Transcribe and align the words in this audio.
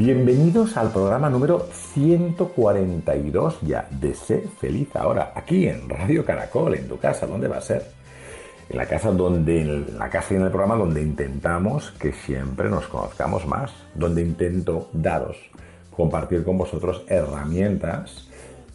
Bienvenidos 0.00 0.78
al 0.78 0.90
programa 0.92 1.28
número 1.28 1.68
142 1.92 3.58
ya 3.60 3.86
de 3.90 4.14
Sé 4.14 4.48
Feliz 4.58 4.88
Ahora, 4.96 5.34
aquí 5.34 5.68
en 5.68 5.90
Radio 5.90 6.24
Caracol, 6.24 6.74
en 6.74 6.88
tu 6.88 6.98
casa, 6.98 7.26
¿dónde 7.26 7.48
va 7.48 7.58
a 7.58 7.60
ser? 7.60 7.84
En 8.70 8.78
la 8.78 8.86
casa 8.86 9.10
donde, 9.10 9.60
en 9.60 9.98
la 9.98 10.08
casa 10.08 10.32
y 10.32 10.38
en 10.38 10.44
el 10.44 10.48
programa 10.48 10.76
donde 10.76 11.02
intentamos 11.02 11.90
que 12.00 12.14
siempre 12.14 12.70
nos 12.70 12.86
conozcamos 12.86 13.46
más, 13.46 13.72
donde 13.94 14.22
intento 14.22 14.88
daros, 14.94 15.36
compartir 15.94 16.44
con 16.44 16.56
vosotros 16.56 17.04
herramientas 17.06 18.26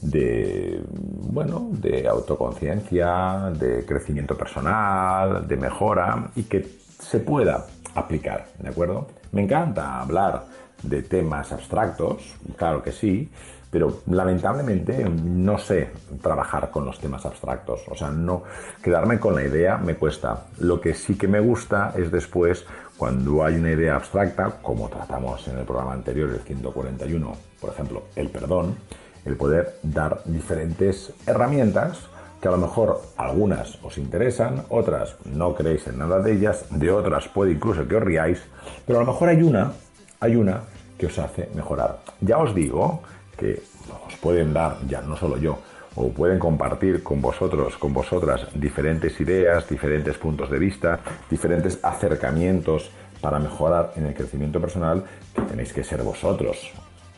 de, 0.01 0.79
bueno, 0.91 1.69
de 1.71 2.07
autoconciencia, 2.07 3.51
de 3.57 3.83
crecimiento 3.83 4.37
personal, 4.37 5.47
de 5.47 5.57
mejora 5.57 6.29
y 6.35 6.43
que 6.43 6.67
se 6.99 7.17
pueda 7.17 7.65
aplicar, 7.95 8.45
¿de 8.59 8.69
acuerdo? 8.69 9.07
Me 9.31 9.41
encanta 9.41 10.01
hablar 10.01 10.64
de 10.89 11.03
temas 11.03 11.52
abstractos, 11.52 12.36
claro 12.55 12.81
que 12.81 12.91
sí, 12.91 13.30
pero 13.75 14.02
lamentablemente 14.08 15.03
no 15.03 15.58
sé 15.58 15.89
trabajar 16.22 16.72
con 16.72 16.86
los 16.86 16.97
temas 17.00 17.25
abstractos, 17.25 17.81
o 17.89 17.95
sea, 17.95 18.09
no 18.09 18.44
quedarme 18.81 19.19
con 19.19 19.36
la 19.36 19.44
idea 19.44 19.77
me 19.77 19.95
cuesta. 19.95 20.45
Lo 20.59 20.80
que 20.80 20.93
sí 20.93 21.17
que 21.17 21.27
me 21.27 21.42
gusta 21.42 21.93
es 21.98 22.09
después 22.09 22.65
cuando 22.95 23.43
hay 23.43 23.55
una 23.55 23.71
idea 23.71 23.98
abstracta, 23.98 24.59
como 24.61 24.87
tratamos 24.87 25.45
en 25.49 25.58
el 25.58 25.65
programa 25.65 25.92
anterior, 25.92 26.30
el 26.30 26.39
141, 26.39 27.36
por 27.59 27.70
ejemplo, 27.71 28.04
el 28.15 28.30
perdón, 28.30 28.77
el 29.26 29.36
poder 29.36 29.76
dar 29.83 30.21
diferentes 30.23 31.11
herramientas 31.27 31.99
que 32.42 32.48
a 32.48 32.52
lo 32.52 32.58
mejor 32.58 33.02
algunas 33.17 33.77
os 33.83 33.98
interesan, 33.98 34.64
otras 34.70 35.17
no 35.26 35.55
creéis 35.55 35.88
en 35.88 35.98
nada 35.98 36.20
de 36.20 36.32
ellas, 36.32 36.65
de 36.70 36.92
otras 36.92 37.27
puede 37.27 37.52
incluso 37.52 37.88
que 37.88 37.95
os 37.95 38.04
riáis, 38.04 38.42
pero 38.86 38.99
a 38.99 39.02
lo 39.04 39.11
mejor 39.11 39.30
hay 39.30 39.42
una, 39.42 39.73
hay 40.20 40.36
una 40.36 40.61
que 40.98 41.08
os 41.08 41.17
hace 41.20 41.50
mejorar. 41.54 42.00
Ya 42.22 42.38
os 42.38 42.54
digo 42.54 43.02
que 43.38 43.61
os 44.08 44.16
pueden 44.17 44.54
dar, 44.54 44.78
ya 44.88 45.02
no 45.02 45.17
solo 45.17 45.38
yo, 45.38 45.60
o 45.95 46.10
pueden 46.10 46.39
compartir 46.39 47.04
con 47.04 47.22
vosotros, 47.22 47.78
con 47.78 47.94
vosotras, 47.94 48.48
diferentes 48.54 49.20
ideas, 49.20 49.67
diferentes 49.67 50.17
puntos 50.17 50.50
de 50.50 50.60
vista, 50.60 51.00
diferentes 51.30 51.80
acercamientos 51.83 52.92
para 53.22 53.39
mejorar 53.39 53.94
en 53.95 54.06
el 54.06 54.14
crecimiento 54.14 54.60
personal, 54.60 55.04
que 55.33 55.42
tenéis 55.42 55.72
que 55.73 55.83
ser 55.83 56.04
vosotros 56.04 56.72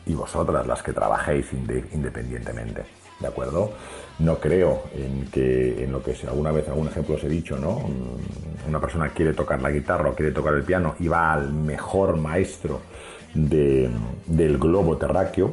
y 0.06 0.14
vosotras 0.14 0.66
las 0.66 0.82
que 0.82 0.92
trabajéis 0.92 1.52
independientemente. 1.52 2.84
¿De 3.20 3.26
acuerdo? 3.26 3.72
No 4.20 4.38
creo 4.38 4.84
en 4.94 5.26
que 5.26 5.82
en 5.82 5.90
lo 5.90 6.02
que 6.02 6.16
alguna 6.28 6.52
vez, 6.52 6.68
algún 6.68 6.86
ejemplo 6.86 7.16
os 7.16 7.24
he 7.24 7.28
dicho, 7.28 7.58
¿no? 7.58 7.82
Una 8.66 8.80
persona 8.80 9.08
quiere 9.08 9.34
tocar 9.34 9.60
la 9.60 9.70
guitarra 9.70 10.10
o 10.10 10.14
quiere 10.14 10.30
tocar 10.30 10.54
el 10.54 10.62
piano 10.62 10.94
y 11.00 11.08
va 11.08 11.32
al 11.32 11.52
mejor 11.52 12.16
maestro 12.16 12.80
del 13.34 14.58
globo 14.58 14.96
terráqueo 14.96 15.50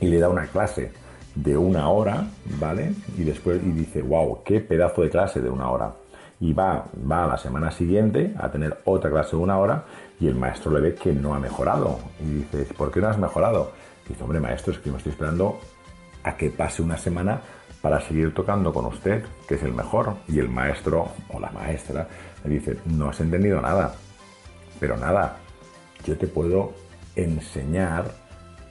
y 0.00 0.06
le 0.06 0.18
da 0.18 0.28
una 0.28 0.46
clase 0.46 0.92
de 1.34 1.56
una 1.56 1.88
hora, 1.88 2.26
¿vale? 2.58 2.92
Y 3.16 3.22
después 3.22 3.60
y 3.64 3.70
dice, 3.70 4.02
wow, 4.02 4.42
qué 4.44 4.60
pedazo 4.60 5.02
de 5.02 5.10
clase 5.10 5.40
de 5.40 5.50
una 5.50 5.70
hora. 5.70 5.94
Y 6.40 6.52
va, 6.52 6.86
va 7.10 7.24
a 7.24 7.28
la 7.28 7.38
semana 7.38 7.70
siguiente 7.70 8.34
a 8.38 8.50
tener 8.50 8.78
otra 8.84 9.10
clase 9.10 9.36
de 9.36 9.42
una 9.42 9.58
hora 9.58 9.84
y 10.18 10.26
el 10.26 10.34
maestro 10.34 10.72
le 10.72 10.80
ve 10.80 10.94
que 10.94 11.12
no 11.12 11.34
ha 11.34 11.38
mejorado. 11.38 11.98
Y 12.20 12.38
dice, 12.38 12.74
¿por 12.74 12.90
qué 12.90 13.00
no 13.00 13.08
has 13.08 13.18
mejorado? 13.18 13.72
dice, 14.08 14.24
hombre, 14.24 14.40
maestro, 14.40 14.72
es 14.72 14.80
que 14.80 14.90
me 14.90 14.96
estoy 14.96 15.12
esperando 15.12 15.60
a 16.24 16.36
que 16.36 16.50
pase 16.50 16.82
una 16.82 16.98
semana 16.98 17.40
para 17.80 18.00
seguir 18.00 18.34
tocando 18.34 18.72
con 18.72 18.86
usted, 18.86 19.24
que 19.46 19.54
es 19.54 19.62
el 19.62 19.72
mejor. 19.72 20.16
Y 20.28 20.38
el 20.38 20.48
maestro 20.48 21.08
o 21.28 21.40
la 21.40 21.50
maestra 21.50 22.08
le 22.44 22.50
dice, 22.50 22.76
no 22.86 23.10
has 23.10 23.20
entendido 23.20 23.60
nada, 23.60 23.94
pero 24.78 24.96
nada, 24.96 25.36
yo 26.04 26.16
te 26.16 26.26
puedo 26.26 26.72
enseñar 27.16 28.12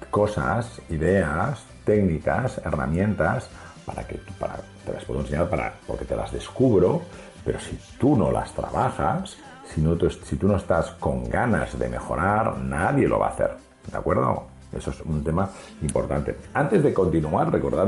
cosas, 0.10 0.82
ideas, 0.90 1.64
técnicas, 1.86 2.60
herramientas 2.60 3.50
para 3.86 4.06
que 4.06 4.20
para, 4.40 4.58
te 4.86 4.94
las 4.94 5.06
puedo 5.06 5.22
enseñar 5.22 5.50
para, 5.50 5.74
porque 5.88 6.06
te 6.06 6.16
las 6.16 6.32
descubro, 6.32 7.02
pero 7.44 7.60
si 7.60 7.78
tú 7.98 8.16
no 8.16 8.32
las 8.32 8.54
trabajas, 8.54 9.38
si, 9.66 9.82
no, 9.82 9.98
si 10.00 10.36
tú 10.36 10.48
no 10.48 10.58
estás 10.58 10.92
con 10.92 11.30
ganas 11.30 11.78
de 11.78 11.90
mejorar, 11.90 12.58
nadie 12.58 13.08
lo 13.08 13.20
va 13.20 13.28
a 13.28 13.30
hacer. 13.32 13.52
¿De 13.92 13.98
acuerdo? 13.98 14.48
Eso 14.72 14.92
es 14.92 15.02
un 15.02 15.24
tema 15.24 15.50
importante. 15.82 16.36
Antes 16.54 16.84
de 16.84 16.94
continuar, 16.94 17.52
recordad, 17.52 17.88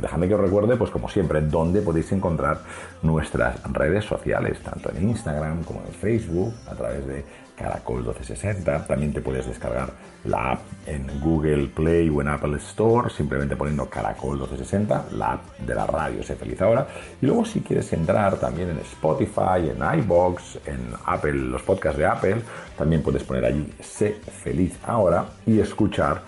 dejadme 0.00 0.28
que 0.28 0.34
os 0.34 0.40
recuerde, 0.40 0.76
pues 0.76 0.90
como 0.90 1.08
siempre, 1.08 1.40
dónde 1.40 1.82
podéis 1.82 2.12
encontrar 2.12 2.60
nuestras 3.02 3.60
redes 3.72 4.04
sociales, 4.04 4.60
tanto 4.62 4.90
en 4.90 5.08
Instagram 5.08 5.64
como 5.64 5.80
en 5.80 5.92
Facebook, 5.92 6.54
a 6.70 6.74
través 6.74 7.04
de 7.06 7.24
Caracol 7.56 7.96
1260. 7.96 8.86
También 8.86 9.12
te 9.12 9.20
puedes 9.20 9.46
descargar 9.46 9.90
la 10.24 10.52
app 10.52 10.60
en 10.86 11.20
Google 11.20 11.68
Play 11.68 12.08
o 12.08 12.20
en 12.20 12.28
Apple 12.28 12.56
Store, 12.56 13.10
simplemente 13.10 13.56
poniendo 13.56 13.88
Caracol 13.88 14.38
1260, 14.38 15.06
la 15.12 15.32
app 15.34 15.58
de 15.58 15.74
la 15.74 15.86
radio 15.86 16.22
Se 16.22 16.36
Feliz 16.36 16.60
Ahora. 16.62 16.86
Y 17.20 17.26
luego 17.26 17.44
si 17.44 17.60
quieres 17.60 17.92
entrar 17.92 18.36
también 18.36 18.70
en 18.70 18.78
Spotify, 18.78 19.70
en 19.70 20.00
iBox, 20.00 20.58
en 20.66 20.92
Apple, 21.06 21.34
los 21.34 21.62
podcasts 21.62 21.98
de 21.98 22.06
Apple, 22.06 22.36
también 22.76 23.02
puedes 23.02 23.22
poner 23.24 23.44
allí 23.44 23.72
Sé 23.80 24.12
Feliz 24.42 24.78
Ahora 24.86 25.26
y 25.46 25.60
escuchar 25.60 26.22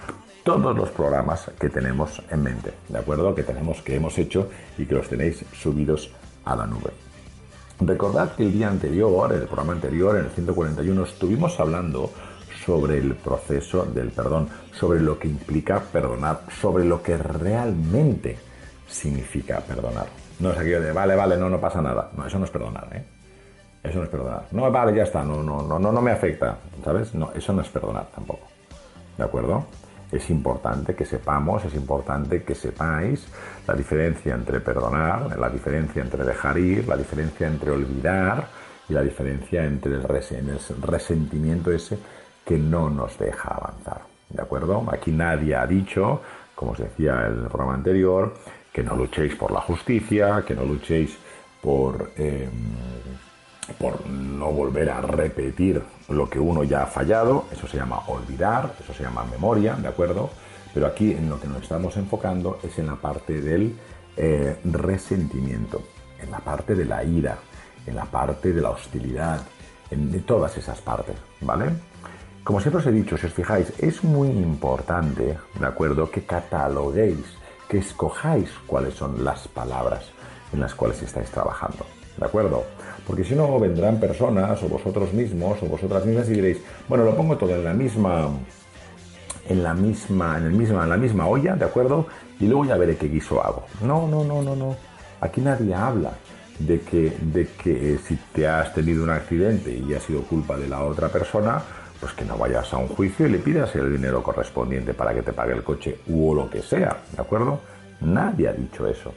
todos 0.44 0.76
los 0.76 0.91
programas 0.91 1.50
que 1.58 1.69
tenemos 1.69 2.22
en 2.31 2.43
mente, 2.43 2.72
¿de 2.88 2.99
acuerdo? 2.99 3.34
Que 3.34 3.43
tenemos, 3.43 3.82
que 3.82 3.96
hemos 3.96 4.17
hecho 4.17 4.49
y 4.79 4.87
que 4.87 4.94
los 4.94 5.08
tenéis 5.08 5.44
subidos 5.52 6.12
a 6.44 6.55
la 6.55 6.67
nube. 6.67 7.06
Recordad 7.81 8.34
que 8.34 8.43
el 8.43 8.52
día 8.52 8.69
anterior, 8.69 9.32
el 9.32 9.43
programa 9.43 9.75
anterior, 9.75 10.17
en 10.17 10.25
el 10.25 10.31
141, 10.31 11.05
estuvimos 11.05 11.61
hablando 11.61 12.11
sobre 12.64 12.99
el 12.99 13.14
proceso 13.14 13.84
del 13.84 14.11
perdón, 14.11 14.49
sobre 14.73 15.00
lo 15.00 15.19
que 15.19 15.28
implica 15.28 15.81
perdonar, 15.81 16.40
sobre 16.61 16.84
lo 16.84 17.02
que 17.02 17.17
realmente 17.19 18.38
significa 18.88 19.61
perdonar. 19.61 20.06
No 20.40 20.52
es 20.52 20.58
aquello 20.58 20.81
de, 20.81 20.93
vale, 20.93 21.14
vale, 21.14 21.37
no, 21.37 21.50
no 21.50 21.61
pasa 21.61 21.82
nada. 21.82 22.11
No, 22.17 22.26
eso 22.26 22.38
no 22.38 22.46
es 22.46 22.50
perdonar, 22.50 22.88
¿eh? 22.93 23.05
Eso 23.82 23.99
no 23.99 24.05
es 24.05 24.11
perdonar. 24.11 24.46
No, 24.52 24.70
vale, 24.70 24.96
ya 24.96 25.05
está, 25.05 25.22
no, 25.22 25.43
no, 25.43 25.62
no, 25.62 25.79
no, 25.79 25.93
no 25.93 26.02
me 26.02 26.12
afecta, 26.12 26.58
¿sabes? 26.82 27.14
No, 27.14 27.31
eso 27.32 27.52
no 27.52 27.61
es 27.62 27.69
perdonar 27.69 28.06
tampoco. 28.14 28.49
¿De 29.17 29.25
acuerdo? 29.25 29.67
Es 30.11 30.31
importante 30.31 30.94
que 30.94 31.05
sepamos, 31.05 31.64
es 31.64 31.75
importante 31.75 32.43
que 32.43 32.55
sepáis 32.55 33.26
la 33.67 33.75
diferencia 33.75 34.35
entre 34.35 34.61
perdonar, 34.61 35.37
la 35.38 35.49
diferencia 35.49 36.03
entre 36.03 36.25
dejar 36.25 36.58
ir, 36.58 36.87
la 36.87 36.97
diferencia 36.97 37.47
entre 37.47 37.70
olvidar 37.70 38.47
y 38.88 38.93
la 38.93 39.03
diferencia 39.03 39.64
entre 39.64 39.94
el, 39.94 40.03
resentimiento 40.82 41.73
ese 41.73 41.99
que 42.44 42.56
no 42.56 42.88
nos 42.88 43.19
deja 43.19 43.49
avanzar. 43.49 44.17
¿de 44.29 44.43
acuerdo? 44.43 44.85
Aquí 44.91 45.12
nadie 45.12 45.55
ha 45.55 45.67
dicho, 45.67 46.20
como 46.55 46.73
os 46.73 46.79
decía 46.79 47.26
el 47.26 47.47
programa 47.49 47.75
anterior, 47.75 48.35
que 48.73 48.82
no 48.82 48.94
luchéis 48.97 49.35
por 49.35 49.50
la 49.50 49.61
justicia, 49.61 50.44
que 50.47 50.55
no 50.55 50.64
luchéis 50.64 51.17
por, 51.62 52.11
em, 52.17 52.50
por 53.79 54.07
no 54.07 54.53
volver 54.53 54.91
a 54.91 55.01
repetir 55.01 55.83
lo 56.09 56.29
que 56.29 56.39
uno 56.39 56.65
ya 56.65 56.83
ha 56.83 56.87
fallado, 56.87 57.47
eso 57.53 57.67
se 57.67 57.77
llama 57.77 58.01
olvidar, 58.07 58.75
eso 58.81 58.93
se 58.93 59.03
llama 59.03 59.25
memoria, 59.25 59.75
¿de 59.75 59.89
acuerdo? 59.89 60.31
Pero 60.73 60.87
aquí 60.87 61.13
en 61.13 61.29
lo 61.29 61.41
que 61.41 61.49
nos 61.49 61.63
estamos 61.63 61.97
enfocando 61.97 62.59
es 62.63 62.79
en 62.79 62.87
la 62.87 62.97
parte 62.97 63.41
del 63.41 63.77
eh, 64.17 64.59
resentimiento, 64.65 65.83
en 66.21 66.31
la 66.31 66.39
parte 66.39 66.75
de 66.75 66.85
la 66.85 67.03
ira, 67.03 67.39
en 67.87 67.97
la 67.97 68.05
parte 68.05 68.53
de 68.53 68.61
la 68.61 68.71
hostilidad, 68.71 69.41
en 69.91 70.23
todas 70.23 70.57
esas 70.57 70.81
partes, 70.81 71.17
¿vale? 71.41 71.71
Como 72.43 72.61
siempre 72.61 72.81
os 72.81 72.87
he 72.87 72.93
dicho, 72.93 73.17
si 73.17 73.27
os 73.27 73.33
fijáis, 73.33 73.73
es 73.79 74.05
muy 74.05 74.29
importante, 74.29 75.37
¿de 75.59 75.67
acuerdo?, 75.67 76.11
que 76.11 76.25
cataloguéis, 76.25 77.25
que 77.69 77.79
escojáis 77.79 78.51
cuáles 78.67 78.95
son 78.95 79.25
las 79.25 79.49
palabras 79.49 80.11
en 80.53 80.61
las 80.61 80.75
cuales 80.75 81.03
estáis 81.03 81.31
trabajando, 81.31 81.85
¿de 82.17 82.25
acuerdo? 82.25 82.65
Porque 83.06 83.25
si 83.25 83.35
no, 83.35 83.58
vendrán 83.61 84.00
personas 84.00 84.62
o 84.62 84.69
vosotros 84.69 85.12
mismos 85.12 85.62
o 85.62 85.67
vosotras 85.67 86.05
mismas 86.05 86.29
y 86.29 86.32
diréis, 86.32 86.58
bueno, 86.88 87.05
lo 87.05 87.17
pongo 87.17 87.37
todo 87.37 87.55
en 87.55 87.64
la 87.64 87.73
misma 87.73 88.29
en 89.49 89.62
la 89.62 89.75
misma, 89.75 90.38
en 90.38 90.44
el 90.47 90.53
misma, 90.53 90.85
en 90.85 90.91
la 90.91 90.97
misma 90.97 91.26
olla, 91.26 91.55
¿de 91.55 91.64
acuerdo? 91.64 92.06
Y 92.41 92.47
luego 92.47 92.64
ya 92.64 92.76
veré 92.76 92.97
qué 92.97 93.08
guiso 93.08 93.43
hago. 93.44 93.64
No, 93.82 94.08
no, 94.08 94.25
no, 94.25 94.43
no, 94.43 94.56
no. 94.56 94.76
Aquí 95.20 95.41
nadie 95.41 95.75
habla 95.75 96.12
de 96.58 96.81
que, 96.81 97.17
de 97.20 97.47
que 97.49 97.94
eh, 97.94 97.99
si 97.99 98.17
te 98.32 98.47
has 98.47 98.75
tenido 98.75 99.05
un 99.05 99.11
accidente 99.11 99.73
y 99.73 99.94
ha 99.94 100.00
sido 100.00 100.23
culpa 100.23 100.56
de 100.56 100.69
la 100.69 100.82
otra 100.82 101.08
persona, 101.08 101.62
pues 102.00 102.12
que 102.12 102.25
no 102.25 102.37
vayas 102.37 102.73
a 102.73 102.79
un 102.79 102.88
juicio 102.88 103.26
y 103.26 103.31
le 103.31 103.38
pidas 103.38 103.75
el 103.76 103.93
dinero 103.93 104.23
correspondiente 104.23 104.94
para 104.94 105.14
que 105.14 105.23
te 105.23 105.32
pague 105.32 105.55
el 105.55 105.62
coche 105.62 106.00
o 106.12 106.35
lo 106.35 106.50
que 106.50 106.62
sea, 106.62 106.97
¿de 107.12 107.23
acuerdo? 107.23 107.61
Nadie 108.00 108.49
ha 108.49 108.53
dicho 108.53 108.87
eso. 108.87 109.12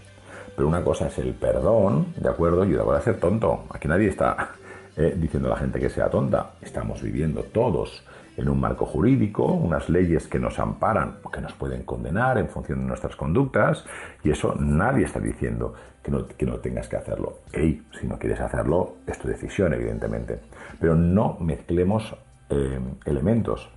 Pero 0.59 0.67
una 0.67 0.83
cosa 0.83 1.07
es 1.07 1.17
el 1.19 1.35
perdón, 1.35 2.07
¿de 2.17 2.27
acuerdo? 2.27 2.65
Y 2.65 2.73
otra 2.73 2.83
cosa 2.83 2.97
es 2.97 3.03
ser 3.05 3.17
tonto. 3.17 3.63
Aquí 3.69 3.87
nadie 3.87 4.09
está 4.09 4.55
eh, 4.97 5.15
diciendo 5.17 5.47
a 5.47 5.51
la 5.51 5.55
gente 5.55 5.79
que 5.79 5.89
sea 5.89 6.09
tonta. 6.09 6.55
Estamos 6.59 7.01
viviendo 7.01 7.43
todos 7.43 8.03
en 8.35 8.49
un 8.49 8.59
marco 8.59 8.85
jurídico, 8.85 9.45
unas 9.45 9.87
leyes 9.87 10.27
que 10.27 10.37
nos 10.37 10.59
amparan 10.59 11.19
que 11.31 11.39
nos 11.39 11.53
pueden 11.53 11.83
condenar 11.83 12.37
en 12.39 12.49
función 12.49 12.79
de 12.79 12.87
nuestras 12.87 13.15
conductas, 13.15 13.85
y 14.21 14.31
eso 14.31 14.53
nadie 14.59 15.05
está 15.05 15.21
diciendo 15.21 15.75
que 16.03 16.11
no, 16.11 16.27
que 16.27 16.45
no 16.45 16.57
tengas 16.57 16.89
que 16.89 16.97
hacerlo. 16.97 17.35
Hey, 17.53 17.81
si 17.97 18.05
no 18.05 18.19
quieres 18.19 18.41
hacerlo, 18.41 18.95
es 19.07 19.17
tu 19.17 19.29
decisión, 19.29 19.73
evidentemente. 19.73 20.41
Pero 20.77 20.93
no 20.93 21.37
mezclemos 21.39 22.13
eh, 22.49 22.79
elementos. 23.05 23.69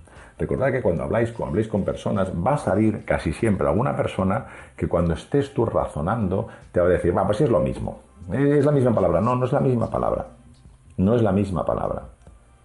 Recordad 0.43 0.71
que 0.71 0.81
cuando 0.81 1.03
habláis, 1.03 1.31
cuando 1.31 1.51
habléis 1.51 1.67
con 1.67 1.83
personas, 1.83 2.31
va 2.31 2.55
a 2.55 2.57
salir 2.57 3.05
casi 3.05 3.33
siempre 3.33 3.67
alguna 3.67 3.95
persona 3.95 4.45
que 4.75 4.87
cuando 4.87 5.13
estés 5.13 5.53
tú 5.53 5.65
razonando 5.65 6.47
te 6.71 6.79
va 6.79 6.87
a 6.87 6.89
decir, 6.89 7.15
va, 7.15 7.25
pues 7.25 7.41
es 7.41 7.49
lo 7.49 7.59
mismo. 7.59 7.99
Es 8.31 8.65
la 8.65 8.71
misma 8.71 8.93
palabra. 8.93 9.21
No, 9.21 9.35
no 9.35 9.45
es 9.45 9.51
la 9.51 9.59
misma 9.59 9.89
palabra. 9.89 10.27
No 10.97 11.15
es 11.15 11.21
la 11.21 11.31
misma 11.31 11.65
palabra. 11.65 12.03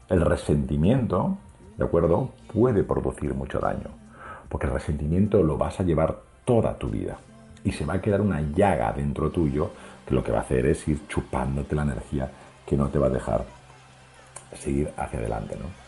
El 0.09 0.23
resentimiento 0.23 1.37
¿de 1.79 1.85
acuerdo? 1.85 2.31
Puede 2.53 2.83
producir 2.83 3.33
mucho 3.35 3.61
daño, 3.61 3.89
porque 4.49 4.67
el 4.67 4.73
resentimiento 4.73 5.43
lo 5.43 5.57
vas 5.57 5.79
a 5.81 5.85
llevar 5.85 6.19
toda 6.45 6.77
tu 6.77 6.89
vida 6.89 7.17
y 7.65 7.71
se 7.71 7.87
va 7.87 7.95
a 7.95 8.03
quedar 8.03 8.21
una 8.21 8.41
llaga 8.41 8.93
dentro 8.93 9.31
tuyo 9.31 9.71
que 10.07 10.15
lo 10.15 10.23
que 10.23 10.33
va 10.33 10.39
a 10.39 10.43
hacer 10.43 10.67
es 10.67 10.87
ir 10.89 11.07
chupándote 11.07 11.77
la 11.77 11.83
energía 11.83 12.31
que 12.67 12.77
no 12.77 12.89
te 12.89 12.99
va 12.99 13.07
a 13.07 13.11
dejar 13.11 13.45
seguir 14.55 14.91
hacia 14.97 15.21
adelante, 15.21 15.57
¿no? 15.57 15.88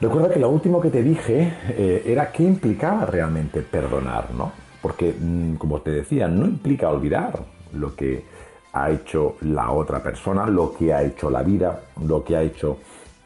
Recuerda 0.00 0.32
que 0.32 0.38
lo 0.38 0.48
último 0.48 0.80
que 0.80 0.90
te 0.90 1.02
dije 1.02 1.52
eh, 1.70 2.04
era 2.06 2.30
qué 2.30 2.44
implicaba 2.44 3.04
realmente 3.04 3.62
perdonar, 3.62 4.32
¿no? 4.32 4.52
Porque, 4.80 5.12
mm, 5.18 5.56
como 5.56 5.80
te 5.80 5.90
decía, 5.90 6.28
no 6.28 6.46
implica 6.46 6.88
olvidar 6.88 7.40
lo 7.72 7.96
que 7.96 8.24
ha 8.72 8.90
hecho 8.90 9.34
la 9.40 9.72
otra 9.72 10.00
persona, 10.00 10.46
lo 10.46 10.72
que 10.72 10.94
ha 10.94 11.02
hecho 11.02 11.30
la 11.30 11.42
vida, 11.42 11.80
lo 12.06 12.22
que 12.22 12.36
ha 12.36 12.42
hecho 12.42 12.78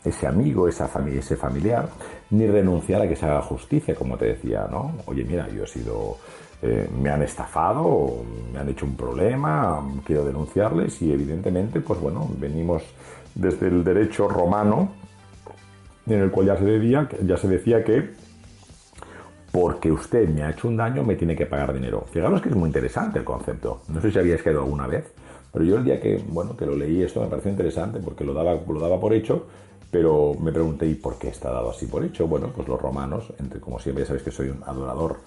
ese 0.02 0.26
amigo, 0.26 0.66
esa 0.66 0.88
familia, 0.88 1.20
ese 1.20 1.36
familiar, 1.36 1.90
ni 2.30 2.46
renunciar 2.46 3.02
a 3.02 3.08
que 3.08 3.16
se 3.16 3.26
haga 3.26 3.42
justicia, 3.42 3.94
como 3.94 4.16
te 4.16 4.26
decía, 4.26 4.66
¿no? 4.70 4.92
Oye, 5.04 5.24
mira, 5.24 5.48
yo 5.50 5.64
he 5.64 5.66
sido, 5.66 6.16
eh, 6.62 6.88
me 7.00 7.10
han 7.10 7.22
estafado, 7.22 8.24
me 8.50 8.58
han 8.58 8.68
hecho 8.70 8.86
un 8.86 8.96
problema, 8.96 9.84
quiero 10.06 10.24
denunciarles 10.24 11.02
y 11.02 11.12
evidentemente, 11.12 11.80
pues 11.80 12.00
bueno, 12.00 12.28
venimos 12.38 12.82
desde 13.34 13.68
el 13.68 13.84
derecho 13.84 14.26
romano, 14.26 15.02
en 16.06 16.20
el 16.20 16.30
cual 16.30 16.46
ya 16.46 16.56
se 16.56 16.64
decía, 16.64 17.08
ya 17.24 17.36
se 17.36 17.48
decía 17.48 17.84
que 17.84 18.10
porque 19.50 19.92
usted 19.92 20.28
me 20.28 20.42
ha 20.42 20.50
hecho 20.50 20.68
un 20.68 20.76
daño, 20.76 21.04
me 21.04 21.14
tiene 21.14 21.36
que 21.36 21.46
pagar 21.46 21.74
dinero. 21.74 22.06
Fijaros 22.10 22.40
que 22.40 22.48
es 22.48 22.56
muy 22.56 22.68
interesante 22.68 23.18
el 23.18 23.24
concepto. 23.24 23.82
No 23.88 24.00
sé 24.00 24.10
si 24.10 24.18
habíais 24.18 24.42
quedado 24.42 24.62
alguna 24.62 24.86
vez, 24.86 25.12
pero 25.52 25.64
yo 25.64 25.76
el 25.76 25.84
día 25.84 26.00
que, 26.00 26.22
bueno, 26.28 26.56
que 26.56 26.64
lo 26.64 26.74
leí 26.74 27.02
esto 27.02 27.20
me 27.20 27.26
pareció 27.26 27.50
interesante 27.50 28.00
porque 28.00 28.24
lo 28.24 28.32
daba, 28.32 28.54
lo 28.54 28.80
daba 28.80 28.98
por 28.98 29.12
hecho 29.12 29.46
pero 29.92 30.32
me 30.40 30.52
pregunté, 30.52 30.86
¿y 30.86 30.94
por 30.94 31.18
qué 31.18 31.28
está 31.28 31.50
dado 31.50 31.68
así 31.68 31.86
por 31.86 32.02
hecho? 32.02 32.26
Bueno, 32.26 32.48
pues 32.56 32.66
los 32.66 32.80
romanos, 32.80 33.30
entre, 33.38 33.60
como 33.60 33.78
siempre, 33.78 34.04
ya 34.04 34.06
sabéis 34.08 34.24
que 34.24 34.30
soy 34.30 34.48
un 34.48 34.62
adorador 34.64 35.18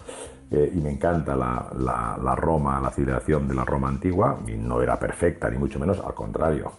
eh, 0.49 0.71
y 0.73 0.81
me 0.81 0.89
encanta 0.89 1.35
la, 1.35 1.71
la, 1.77 2.35
Roma, 2.35 2.81
la 2.81 2.89
civilización 2.89 3.47
de 3.47 3.53
la 3.53 3.63
Roma 3.63 3.89
antigua, 3.89 4.39
y 4.47 4.53
no 4.53 4.81
era 4.81 4.97
perfecta, 4.97 5.51
ni 5.51 5.59
mucho 5.59 5.77
menos, 5.77 5.99
al 5.99 6.15
contrario. 6.15 6.71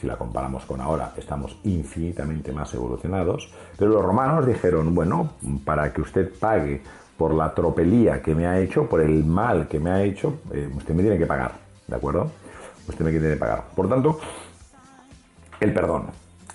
Si 0.00 0.06
la 0.06 0.16
comparamos 0.16 0.64
con 0.64 0.80
ahora, 0.80 1.12
estamos 1.16 1.58
infinitamente 1.64 2.52
más 2.52 2.72
evolucionados. 2.72 3.50
Pero 3.76 3.90
los 3.90 4.04
romanos 4.04 4.46
dijeron, 4.46 4.94
bueno, 4.94 5.32
para 5.64 5.92
que 5.92 6.00
usted 6.02 6.32
pague 6.38 6.80
por 7.16 7.34
la 7.34 7.52
tropelía 7.52 8.22
que 8.22 8.32
me 8.34 8.46
ha 8.46 8.60
hecho, 8.60 8.88
por 8.88 9.00
el 9.00 9.24
mal 9.24 9.66
que 9.66 9.80
me 9.80 9.90
ha 9.90 10.02
hecho, 10.04 10.38
eh, 10.52 10.70
usted 10.72 10.94
me 10.94 11.02
tiene 11.02 11.18
que 11.18 11.26
pagar, 11.26 11.52
¿de 11.88 11.96
acuerdo? 11.96 12.30
Usted 12.86 13.04
me 13.04 13.10
tiene 13.10 13.28
que 13.28 13.36
pagar. 13.36 13.64
Por 13.74 13.88
tanto, 13.88 14.20
el 15.58 15.74
perdón. 15.74 16.04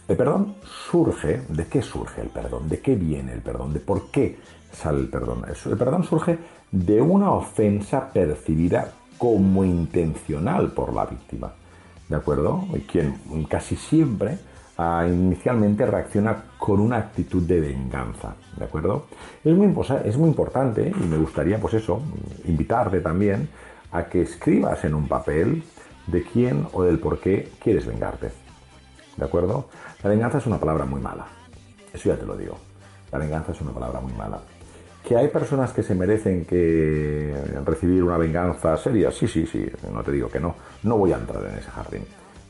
El 0.08 0.16
perdón 0.16 0.56
surge, 0.90 1.42
¿de 1.50 1.66
qué 1.68 1.82
surge 1.82 2.22
el 2.22 2.30
perdón? 2.30 2.70
¿De 2.70 2.80
qué 2.80 2.96
viene 2.96 3.34
el 3.34 3.42
perdón? 3.42 3.74
¿De 3.74 3.82
por 3.82 4.10
qué 4.10 4.40
sale 4.72 5.00
el 5.00 5.10
perdón? 5.10 5.44
El 5.66 5.78
perdón 5.78 6.04
surge 6.06 6.38
de 6.72 7.02
una 7.02 7.32
ofensa 7.32 8.10
percibida 8.12 8.94
como 9.18 9.66
intencional 9.66 10.72
por 10.72 10.94
la 10.94 11.06
víctima. 11.06 11.54
¿De 12.14 12.20
acuerdo? 12.20 12.68
Quien 12.92 13.16
casi 13.50 13.76
siempre 13.76 14.38
ah, 14.78 15.04
inicialmente 15.08 15.84
reacciona 15.84 16.44
con 16.60 16.80
una 16.80 16.98
actitud 16.98 17.42
de 17.42 17.60
venganza. 17.60 18.36
¿De 18.56 18.66
acuerdo? 18.66 19.08
Es 19.44 19.52
muy, 19.56 19.76
es 20.06 20.16
muy 20.16 20.30
importante 20.30 20.94
y 20.96 21.04
me 21.08 21.18
gustaría, 21.18 21.58
pues 21.58 21.74
eso, 21.74 22.04
invitarte 22.46 23.02
también 23.02 23.50
a 23.92 24.04
que 24.04 24.22
escribas 24.22 24.86
en 24.86 24.94
un 24.94 25.08
papel 25.08 25.64
de 26.06 26.22
quién 26.22 26.68
o 26.74 26.84
del 26.84 27.00
por 27.00 27.20
qué 27.20 27.50
quieres 27.60 27.88
vengarte. 27.88 28.30
¿De 29.18 29.26
acuerdo? 29.26 29.70
La 30.04 30.12
venganza 30.12 30.38
es 30.38 30.46
una 30.46 30.60
palabra 30.60 30.86
muy 30.86 31.02
mala. 31.02 31.26
Eso 31.92 32.10
ya 32.10 32.16
te 32.16 32.28
lo 32.28 32.38
digo. 32.38 32.60
La 33.12 33.18
venganza 33.18 33.54
es 33.54 33.62
una 33.62 33.72
palabra 33.72 34.02
muy 34.02 34.14
mala. 34.14 34.40
¿Que 35.06 35.18
hay 35.18 35.28
personas 35.28 35.74
que 35.74 35.84
se 35.84 35.96
merecen 35.96 36.46
que 36.46 37.36
recibir 37.66 38.04
una 38.04 38.18
venganza 38.18 38.78
seria? 38.78 39.12
Sí, 39.12 39.28
sí, 39.28 39.46
sí. 39.46 39.66
No 39.92 40.02
te 40.02 40.12
digo 40.12 40.30
que 40.30 40.40
no. 40.40 40.56
No 40.84 40.98
voy 40.98 41.12
a 41.12 41.18
entrar 41.18 41.44
en 41.44 41.58
ese 41.58 41.70
jardín. 41.70 42.04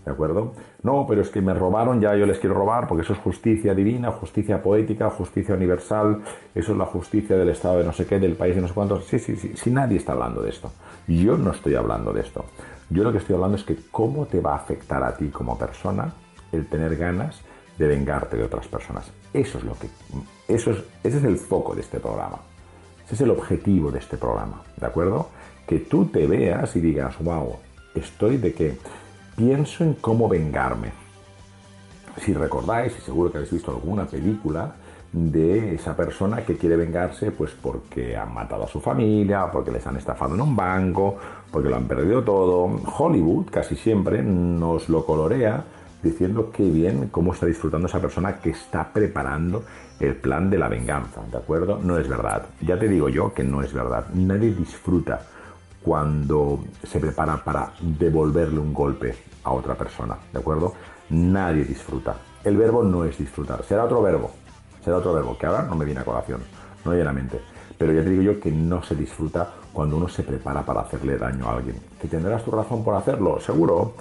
¿De 0.06 0.12
acuerdo? 0.12 0.54
No, 0.84 1.06
pero 1.08 1.22
es 1.22 1.30
que 1.30 1.42
me 1.42 1.54
robaron, 1.54 2.02
ya 2.02 2.14
yo 2.16 2.26
les 2.26 2.38
quiero 2.38 2.56
robar, 2.56 2.88
porque 2.88 3.04
eso 3.04 3.14
es 3.14 3.20
justicia 3.20 3.74
divina, 3.74 4.12
justicia 4.12 4.62
poética, 4.62 5.10
justicia 5.10 5.56
universal, 5.56 6.22
eso 6.54 6.74
es 6.74 6.78
la 6.78 6.86
justicia 6.86 7.38
del 7.38 7.50
Estado 7.50 7.80
de 7.80 7.86
no 7.86 7.94
sé 7.94 8.06
qué, 8.06 8.20
del 8.20 8.36
país 8.36 8.54
de 8.54 8.62
no 8.62 8.68
sé 8.68 8.74
cuántos. 8.74 9.06
Sí, 9.06 9.18
sí, 9.18 9.38
sí, 9.38 9.54
sí, 9.56 9.72
nadie 9.72 9.98
está 9.98 10.12
hablando 10.12 10.42
de 10.42 10.50
esto. 10.50 10.72
Yo 11.08 11.38
no 11.38 11.52
estoy 11.52 11.76
hablando 11.76 12.12
de 12.12 12.22
esto. 12.22 12.46
Yo 12.90 13.04
lo 13.04 13.14
que 13.14 13.20
estoy 13.20 13.36
hablando 13.36 13.56
es 13.56 13.64
que 13.64 13.78
cómo 13.92 14.26
te 14.26 14.42
va 14.42 14.52
a 14.52 14.58
afectar 14.58 15.04
a 15.04 15.16
ti 15.16 15.30
como 15.30 15.58
persona 15.58 16.14
el 16.52 16.68
tener 16.68 16.98
ganas 16.98 17.42
de 17.78 17.88
vengarte 17.88 18.38
de 18.38 18.44
otras 18.44 18.68
personas. 18.68 19.12
Eso 19.34 19.58
es 19.58 19.64
lo 19.64 19.74
que. 19.74 19.90
Eso 20.48 20.72
es, 20.72 20.78
ese 21.04 21.18
es 21.18 21.24
el 21.24 21.38
foco 21.38 21.76
de 21.76 21.82
este 21.82 22.00
programa. 22.00 22.40
Ese 23.06 23.16
es 23.16 23.22
el 23.22 23.32
objetivo 23.32 23.92
de 23.92 24.00
este 24.00 24.18
programa. 24.18 24.62
¿De 24.78 24.86
acuerdo? 24.86 25.30
Que 25.68 25.80
tú 25.80 26.06
te 26.06 26.28
veas 26.28 26.76
y 26.76 26.82
digas, 26.82 27.16
wow, 27.20 27.56
estoy 27.96 28.38
de 28.38 28.54
que 28.54 28.78
pienso 29.36 29.84
en 29.84 29.96
cómo 29.96 30.28
vengarme. 30.28 30.92
Si 32.22 32.34
recordáis, 32.34 32.94
y 32.98 33.02
seguro 33.02 33.32
que 33.32 33.38
habéis 33.38 33.54
visto 33.54 33.72
alguna 33.72 34.06
película 34.06 34.76
de 35.12 35.76
esa 35.76 35.96
persona 35.96 36.44
que 36.44 36.58
quiere 36.58 36.76
vengarse 36.76 37.32
pues 37.32 37.52
porque 37.52 38.18
han 38.18 38.34
matado 38.34 38.64
a 38.64 38.68
su 38.68 38.82
familia, 38.82 39.50
porque 39.52 39.72
les 39.72 39.86
han 39.86 39.98
estafado 39.98 40.34
en 40.34 40.42
un 40.42 40.56
banco, 40.56 41.18
porque 41.52 41.70
lo 41.70 41.76
han 41.76 41.88
perdido 41.88 42.24
todo. 42.24 42.80
Hollywood 42.98 43.46
casi 43.52 43.76
siempre 43.76 44.24
nos 44.24 44.90
lo 44.90 45.06
colorea 45.06 45.64
diciendo 46.04 46.52
qué 46.52 46.70
bien, 46.70 47.08
cómo 47.10 47.34
está 47.34 47.46
disfrutando 47.46 47.88
esa 47.88 48.02
persona 48.02 48.40
que 48.40 48.50
está 48.50 48.92
preparando 48.92 49.64
el 50.00 50.16
plan 50.18 50.50
de 50.50 50.58
la 50.58 50.68
venganza, 50.68 51.22
¿de 51.32 51.38
acuerdo? 51.38 51.80
No 51.82 51.98
es 51.98 52.08
verdad. 52.08 52.46
Ya 52.62 52.78
te 52.78 52.90
digo 52.90 53.08
yo 53.08 53.34
que 53.34 53.44
no 53.44 53.62
es 53.62 53.74
verdad. 53.74 54.06
Nadie 54.14 54.54
disfruta 54.54 55.22
cuando 55.82 56.60
se 56.84 57.00
prepara 57.00 57.38
para 57.44 57.72
devolverle 57.82 58.60
un 58.60 58.74
golpe 58.74 59.16
a 59.44 59.52
otra 59.52 59.76
persona, 59.76 60.18
¿de 60.32 60.40
acuerdo? 60.40 60.74
Nadie 61.10 61.64
disfruta. 61.64 62.16
El 62.44 62.58
verbo 62.58 62.84
no 62.84 63.06
es 63.06 63.18
disfrutar, 63.18 63.64
será 63.64 63.86
otro 63.86 64.02
verbo, 64.02 64.32
será 64.84 64.98
otro 64.98 65.14
verbo, 65.14 65.38
que 65.38 65.46
ahora 65.46 65.64
no 65.64 65.76
me 65.76 65.86
viene 65.86 66.02
a 66.02 66.06
colación. 66.06 66.42
no 66.84 66.94
llanamente. 66.94 67.40
Pero 67.78 67.94
ya 67.94 68.04
te 68.04 68.10
digo 68.10 68.22
yo 68.22 68.40
que 68.40 68.52
no 68.52 68.84
se 68.84 68.96
disfruta 68.96 69.50
cuando 69.72 69.98
uno 69.98 70.08
se 70.08 70.24
prepara 70.24 70.64
para 70.64 70.82
hacerle 70.82 71.18
daño 71.18 71.48
a 71.48 71.56
alguien. 71.56 71.78
¿Que 72.02 72.08
tendrás 72.08 72.44
tu 72.44 72.52
razón 72.52 72.84
por 72.84 72.96
hacerlo? 72.96 73.40
Seguro. 73.40 73.94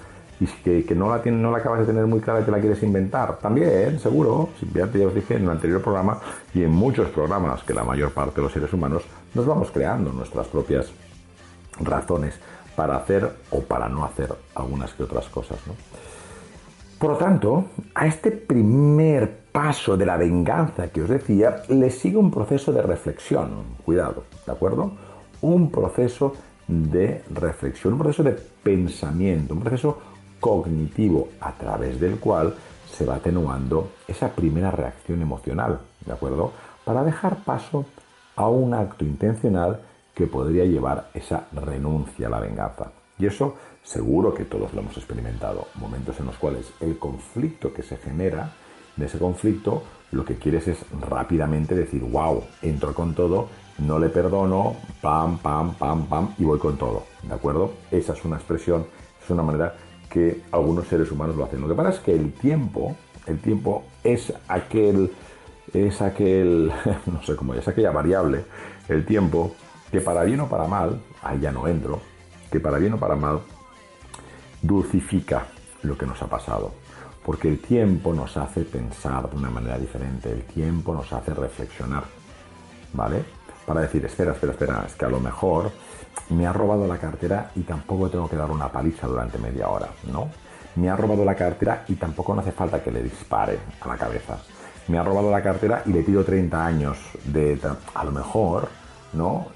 Y 0.43 0.83
que, 0.83 0.93
no, 0.93 1.09
la 1.09 1.23
no 1.31 1.51
la 1.51 1.59
acabas 1.59 1.79
de 1.79 1.85
tener 1.85 2.05
muy 2.05 2.19
clara 2.19 2.41
y 2.41 2.43
te 2.43 2.51
la 2.51 2.59
quieres 2.59 2.83
inventar. 2.83 3.37
También, 3.39 3.97
seguro. 3.99 4.49
Ya 4.73 4.87
te 4.87 5.05
os 5.05 5.15
dije 5.15 5.35
en 5.35 5.43
el 5.43 5.49
anterior 5.49 5.81
programa 5.81 6.19
y 6.53 6.63
en 6.63 6.71
muchos 6.71 7.09
programas 7.09 7.63
que 7.63 7.73
la 7.73 7.83
mayor 7.83 8.11
parte 8.11 8.35
de 8.35 8.41
los 8.41 8.51
seres 8.51 8.73
humanos 8.73 9.03
nos 9.33 9.45
vamos 9.45 9.71
creando 9.71 10.11
nuestras 10.11 10.47
propias 10.47 10.91
razones 11.79 12.37
para 12.75 12.97
hacer 12.97 13.31
o 13.51 13.61
para 13.61 13.87
no 13.87 14.03
hacer 14.03 14.33
algunas 14.55 14.91
que 14.93 15.03
otras 15.03 15.27
cosas. 15.29 15.59
Por 16.99 17.11
lo 17.11 17.17
tanto, 17.17 17.65
a 17.95 18.05
este 18.05 18.31
primer 18.31 19.43
paso 19.51 19.95
de 19.95 20.05
la 20.05 20.17
venganza 20.17 20.87
que 20.87 21.03
os 21.03 21.09
decía, 21.09 21.63
le 21.69 21.89
sigue 21.89 22.17
un 22.17 22.31
proceso 22.31 22.73
de 22.73 22.81
reflexión. 22.81 23.77
Cuidado, 23.85 24.23
¿de 24.45 24.51
acuerdo? 24.51 24.91
Un 25.41 25.71
proceso 25.71 26.33
de 26.67 27.21
reflexión, 27.29 27.93
un 27.93 27.99
proceso 27.99 28.23
de 28.23 28.31
pensamiento, 28.63 29.53
un 29.53 29.59
proceso 29.59 30.12
cognitivo 30.43 31.29
a 31.39 31.53
través 31.53 32.01
del 32.01 32.19
cual 32.19 32.53
se 32.91 33.05
va 33.05 33.15
atenuando 33.15 33.91
esa 34.09 34.27
primera 34.27 34.71
reacción 34.71 35.21
emocional, 35.21 35.79
¿de 36.05 36.11
acuerdo? 36.11 36.51
Para 36.83 37.05
dejar 37.05 37.45
paso 37.45 37.85
a 38.35 38.49
un 38.49 38.73
acto 38.73 39.05
intencional 39.05 39.79
que 40.13 40.27
podría 40.27 40.65
llevar 40.65 41.09
esa 41.13 41.45
renuncia 41.53 42.27
a 42.27 42.29
la 42.29 42.41
venganza. 42.41 42.91
Y 43.17 43.25
eso 43.25 43.55
seguro 43.83 44.33
que 44.33 44.43
todos 44.43 44.73
lo 44.73 44.81
hemos 44.81 44.97
experimentado, 44.97 45.67
momentos 45.75 46.19
en 46.19 46.25
los 46.25 46.35
cuales 46.35 46.73
el 46.81 46.99
conflicto 46.99 47.73
que 47.73 47.81
se 47.81 47.95
genera, 47.95 48.51
de 48.97 49.05
ese 49.05 49.19
conflicto, 49.19 49.81
lo 50.11 50.25
que 50.25 50.35
quieres 50.35 50.67
es 50.67 50.79
rápidamente 51.09 51.73
decir, 51.73 52.03
wow, 52.03 52.43
entro 52.61 52.93
con 52.93 53.15
todo, 53.15 53.47
no 53.77 53.97
le 53.97 54.09
perdono, 54.09 54.75
pam, 55.01 55.37
pam, 55.37 55.73
pam, 55.75 56.05
pam, 56.05 56.35
y 56.37 56.43
voy 56.43 56.59
con 56.59 56.77
todo, 56.77 57.03
¿de 57.23 57.33
acuerdo? 57.33 57.71
Esa 57.89 58.11
es 58.11 58.25
una 58.25 58.35
expresión, 58.35 58.85
es 59.23 59.29
una 59.29 59.41
manera 59.41 59.73
que 60.13 60.43
algunos 60.51 60.87
seres 60.87 61.11
humanos 61.11 61.35
lo 61.35 61.43
hacen. 61.43 61.59
Lo 61.59 61.67
que 61.67 61.73
pasa 61.73 61.89
es 61.89 61.99
que 61.99 62.13
el 62.13 62.33
tiempo, 62.33 62.95
el 63.25 63.39
tiempo 63.39 63.83
es 64.03 64.31
aquel, 64.47 65.11
es 65.73 66.03
aquel, 66.03 66.71
no 67.07 67.23
sé 67.23 67.35
cómo 67.35 67.55
es, 67.55 67.67
aquella 67.67 67.89
variable, 67.89 68.45
el 68.89 69.07
tiempo 69.07 69.55
que 69.91 70.01
para 70.01 70.23
bien 70.23 70.39
o 70.41 70.47
para 70.47 70.67
mal, 70.67 71.01
ahí 71.23 71.39
ya 71.39 71.51
no 71.51 71.67
entro, 71.67 71.99
que 72.51 72.59
para 72.59 72.77
bien 72.77 72.93
o 72.93 72.99
para 72.99 73.15
mal, 73.15 73.39
dulcifica 74.61 75.47
lo 75.81 75.97
que 75.97 76.05
nos 76.05 76.21
ha 76.21 76.27
pasado. 76.27 76.73
Porque 77.25 77.47
el 77.47 77.57
tiempo 77.57 78.13
nos 78.13 78.37
hace 78.37 78.65
pensar 78.65 79.27
de 79.31 79.35
una 79.35 79.49
manera 79.49 79.79
diferente, 79.79 80.31
el 80.31 80.43
tiempo 80.43 80.93
nos 80.93 81.11
hace 81.11 81.33
reflexionar, 81.33 82.03
¿vale? 82.93 83.23
Para 83.65 83.81
decir, 83.81 84.05
espera, 84.05 84.33
espera, 84.33 84.51
espera, 84.51 84.83
es 84.85 84.93
que 84.93 85.05
a 85.05 85.09
lo 85.09 85.19
mejor 85.19 85.71
me 86.29 86.47
ha 86.47 86.53
robado 86.53 86.87
la 86.87 86.97
cartera 86.97 87.51
y 87.55 87.61
tampoco 87.61 88.09
tengo 88.09 88.29
que 88.29 88.35
dar 88.35 88.51
una 88.51 88.71
paliza 88.71 89.07
durante 89.07 89.37
media 89.37 89.69
hora, 89.69 89.89
¿no? 90.11 90.29
Me 90.75 90.89
ha 90.89 90.95
robado 90.95 91.23
la 91.23 91.35
cartera 91.35 91.83
y 91.87 91.95
tampoco 91.95 92.33
no 92.33 92.41
hace 92.41 92.51
falta 92.51 92.81
que 92.81 92.91
le 92.91 93.03
dispare 93.03 93.59
a 93.79 93.87
la 93.87 93.97
cabeza. 93.97 94.37
Me 94.87 94.97
ha 94.97 95.03
robado 95.03 95.29
la 95.29 95.41
cartera 95.41 95.83
y 95.85 95.93
le 95.93 96.01
pido 96.01 96.23
30 96.23 96.65
años 96.65 96.97
de... 97.25 97.59
A 97.93 98.03
lo 98.03 98.11
mejor 98.11 98.67
¿no? 99.13 99.47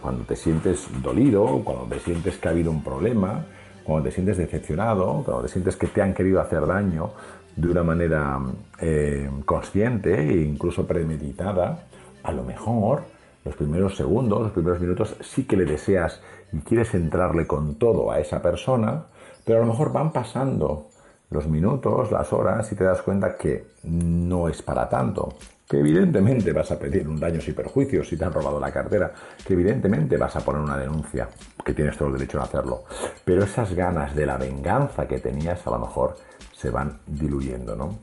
cuando 0.00 0.24
te 0.24 0.36
sientes 0.36 0.86
dolido, 1.02 1.62
cuando 1.64 1.84
te 1.84 1.98
sientes 2.00 2.38
que 2.38 2.48
ha 2.48 2.52
habido 2.52 2.70
un 2.70 2.82
problema, 2.82 3.44
cuando 3.82 4.08
te 4.08 4.14
sientes 4.14 4.36
decepcionado, 4.36 5.22
cuando 5.24 5.42
te 5.42 5.48
sientes 5.48 5.76
que 5.76 5.88
te 5.88 6.00
han 6.00 6.14
querido 6.14 6.40
hacer 6.40 6.66
daño 6.66 7.10
de 7.56 7.68
una 7.68 7.82
manera 7.82 8.38
eh, 8.78 9.28
consciente 9.44 10.14
e 10.14 10.42
incluso 10.42 10.86
premeditada, 10.86 11.86
a 12.22 12.32
lo 12.32 12.44
mejor 12.44 13.04
los 13.44 13.56
primeros 13.56 13.96
segundos, 13.96 14.42
los 14.42 14.52
primeros 14.52 14.80
minutos 14.80 15.16
sí 15.20 15.44
que 15.44 15.56
le 15.56 15.64
deseas 15.64 16.20
y 16.52 16.58
quieres 16.60 16.94
entrarle 16.94 17.46
con 17.46 17.76
todo 17.76 18.10
a 18.10 18.20
esa 18.20 18.42
persona, 18.42 19.06
pero 19.44 19.58
a 19.58 19.66
lo 19.66 19.72
mejor 19.72 19.92
van 19.92 20.12
pasando 20.12 20.88
los 21.30 21.46
minutos, 21.46 22.10
las 22.10 22.32
horas 22.32 22.70
y 22.72 22.74
te 22.74 22.84
das 22.84 23.02
cuenta 23.02 23.36
que 23.36 23.68
no 23.84 24.48
es 24.48 24.62
para 24.62 24.88
tanto, 24.88 25.34
que 25.68 25.78
evidentemente 25.78 26.52
vas 26.52 26.72
a 26.72 26.78
pedir 26.78 27.08
un 27.08 27.20
daños 27.20 27.46
y 27.46 27.52
perjuicios 27.52 28.08
si 28.08 28.16
te 28.16 28.24
han 28.24 28.32
robado 28.32 28.58
la 28.58 28.72
cartera, 28.72 29.12
que 29.46 29.52
evidentemente 29.52 30.16
vas 30.16 30.34
a 30.34 30.40
poner 30.40 30.60
una 30.60 30.76
denuncia, 30.76 31.28
que 31.64 31.72
tienes 31.72 31.96
todo 31.96 32.08
el 32.08 32.14
derecho 32.14 32.40
a 32.40 32.44
hacerlo, 32.44 32.82
pero 33.24 33.44
esas 33.44 33.72
ganas 33.74 34.14
de 34.16 34.26
la 34.26 34.36
venganza 34.36 35.06
que 35.06 35.20
tenías 35.20 35.64
a 35.66 35.70
lo 35.70 35.78
mejor 35.78 36.16
se 36.52 36.70
van 36.70 36.98
diluyendo, 37.06 37.76
¿no? 37.76 37.96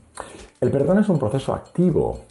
El 0.60 0.70
perdón 0.70 0.98
es 0.98 1.08
un 1.10 1.18
proceso 1.18 1.54
activo 1.54 2.24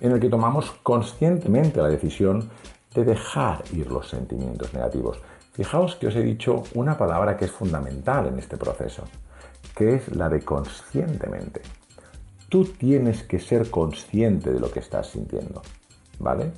en 0.00 0.12
el 0.12 0.20
que 0.20 0.28
tomamos 0.28 0.70
conscientemente 0.82 1.80
la 1.80 1.88
decisión 1.88 2.50
de 2.94 3.04
dejar 3.04 3.64
ir 3.72 3.90
los 3.90 4.08
sentimientos 4.08 4.72
negativos. 4.74 5.18
Fijaos 5.52 5.96
que 5.96 6.08
os 6.08 6.16
he 6.16 6.22
dicho 6.22 6.64
una 6.74 6.96
palabra 6.96 7.36
que 7.36 7.46
es 7.46 7.50
fundamental 7.50 8.26
en 8.26 8.38
este 8.38 8.56
proceso, 8.56 9.04
que 9.76 9.96
es 9.96 10.14
la 10.14 10.28
de 10.28 10.42
conscientemente 10.42 11.62
tú 12.54 12.66
tienes 12.66 13.24
que 13.24 13.40
ser 13.40 13.68
consciente 13.68 14.52
de 14.52 14.60
lo 14.60 14.70
que 14.70 14.78
estás 14.78 15.08
sintiendo, 15.08 15.60
¿vale? 16.20 16.52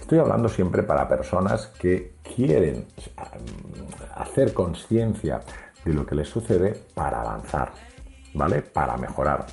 Estoy 0.00 0.18
hablando 0.18 0.48
siempre 0.48 0.82
para 0.82 1.06
personas 1.08 1.68
que 1.78 2.14
quieren 2.24 2.88
mm, 3.06 4.20
hacer 4.20 4.52
conciencia 4.52 5.40
de 5.84 5.94
lo 5.94 6.04
que 6.04 6.16
les 6.16 6.28
sucede 6.28 6.74
para 6.92 7.20
avanzar, 7.20 7.70
¿vale? 8.34 8.62
Para 8.62 8.96
mejorar. 8.96 9.46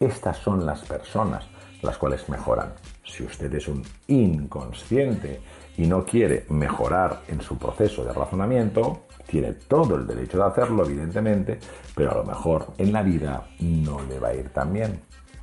Estas 0.00 0.38
son 0.38 0.66
las 0.66 0.82
personas 0.82 1.46
las 1.84 1.98
cuales 1.98 2.28
mejoran. 2.28 2.74
Si 3.04 3.22
usted 3.22 3.52
es 3.54 3.68
un 3.68 3.82
inconsciente 4.08 5.40
y 5.76 5.86
no 5.86 6.04
quiere 6.04 6.46
mejorar 6.48 7.22
en 7.28 7.40
su 7.40 7.58
proceso 7.58 8.04
de 8.04 8.12
razonamiento, 8.12 9.04
tiene 9.26 9.52
todo 9.52 9.96
el 9.96 10.06
derecho 10.06 10.38
de 10.38 10.44
hacerlo, 10.44 10.84
evidentemente, 10.84 11.58
pero 11.94 12.12
a 12.12 12.16
lo 12.16 12.24
mejor 12.24 12.72
en 12.78 12.92
la 12.92 13.02
vida 13.02 13.48
no 13.60 14.00
le 14.02 14.18
va 14.18 14.28
a 14.28 14.34
ir 14.34 14.50
tan 14.50 14.72
bien. 14.72 15.00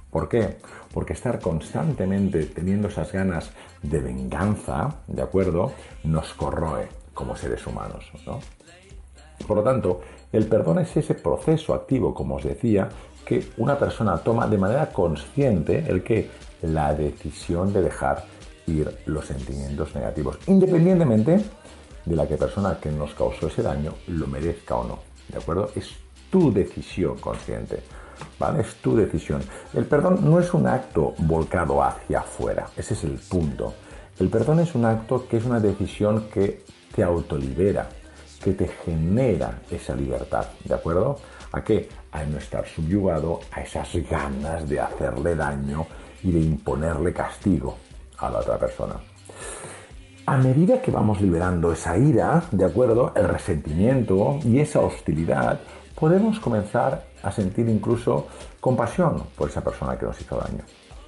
¿Por 0.09 0.27
qué? 0.27 0.57
Porque 0.93 1.13
estar 1.13 1.39
constantemente 1.39 2.45
teniendo 2.47 2.89
esas 2.89 3.11
ganas 3.11 3.51
de 3.81 4.01
venganza, 4.01 4.97
¿de 5.07 5.21
acuerdo? 5.21 5.71
Nos 6.03 6.33
corroe 6.33 6.89
como 7.13 7.35
seres 7.35 7.65
humanos, 7.65 8.11
¿no? 8.25 8.39
Por 9.47 9.57
lo 9.57 9.63
tanto, 9.63 10.01
el 10.31 10.47
perdón 10.47 10.79
es 10.79 10.95
ese 10.95 11.15
proceso 11.15 11.73
activo, 11.73 12.13
como 12.13 12.35
os 12.35 12.43
decía, 12.43 12.89
que 13.25 13.51
una 13.57 13.77
persona 13.77 14.17
toma 14.17 14.47
de 14.47 14.57
manera 14.57 14.89
consciente 14.89 15.85
el 15.87 16.03
que 16.03 16.29
la 16.61 16.93
decisión 16.93 17.73
de 17.73 17.81
dejar 17.81 18.25
ir 18.67 18.95
los 19.05 19.25
sentimientos 19.25 19.95
negativos, 19.95 20.37
independientemente 20.47 21.43
de 22.05 22.15
la 22.15 22.27
que 22.27 22.37
persona 22.37 22.77
que 22.79 22.91
nos 22.91 23.13
causó 23.13 23.47
ese 23.47 23.61
daño 23.61 23.93
lo 24.07 24.27
merezca 24.27 24.75
o 24.75 24.87
no. 24.87 24.99
¿De 25.27 25.37
acuerdo? 25.37 25.69
Es 25.75 25.91
tu 26.29 26.51
decisión 26.51 27.17
consciente. 27.17 27.83
¿Vale? 28.39 28.61
Es 28.61 28.75
tu 28.75 28.95
decisión. 28.95 29.41
El 29.73 29.85
perdón 29.85 30.19
no 30.23 30.39
es 30.39 30.53
un 30.53 30.67
acto 30.67 31.13
volcado 31.17 31.83
hacia 31.83 32.19
afuera. 32.19 32.67
Ese 32.77 32.93
es 32.93 33.03
el 33.03 33.13
punto. 33.17 33.73
El 34.19 34.29
perdón 34.29 34.59
es 34.59 34.75
un 34.75 34.85
acto 34.85 35.27
que 35.27 35.37
es 35.37 35.45
una 35.45 35.59
decisión 35.59 36.27
que 36.31 36.63
te 36.93 37.01
autolibera, 37.03 37.89
que 38.43 38.53
te 38.53 38.67
genera 38.67 39.61
esa 39.71 39.95
libertad. 39.95 40.45
¿De 40.63 40.75
acuerdo? 40.75 41.17
¿A 41.51 41.63
qué? 41.63 41.89
A 42.11 42.23
no 42.23 42.37
estar 42.37 42.67
subyugado 42.67 43.39
a 43.51 43.61
esas 43.61 43.93
ganas 44.09 44.67
de 44.67 44.79
hacerle 44.79 45.35
daño 45.35 45.85
y 46.23 46.31
de 46.31 46.39
imponerle 46.39 47.13
castigo 47.13 47.77
a 48.17 48.29
la 48.29 48.39
otra 48.39 48.57
persona 48.57 48.95
a 50.25 50.37
medida 50.37 50.81
que 50.81 50.91
vamos 50.91 51.19
liberando 51.19 51.73
esa 51.73 51.97
ira, 51.97 52.43
¿de 52.51 52.63
acuerdo? 52.63 53.11
El 53.15 53.27
resentimiento 53.27 54.39
y 54.45 54.59
esa 54.59 54.79
hostilidad, 54.79 55.59
podemos 55.99 56.39
comenzar 56.39 57.05
a 57.21 57.31
sentir 57.31 57.67
incluso 57.67 58.27
compasión 58.59 59.23
por 59.35 59.49
esa 59.49 59.61
persona 59.61 59.97
que 59.97 60.05
nos 60.05 60.21
hizo 60.21 60.37
daño. 60.37 60.63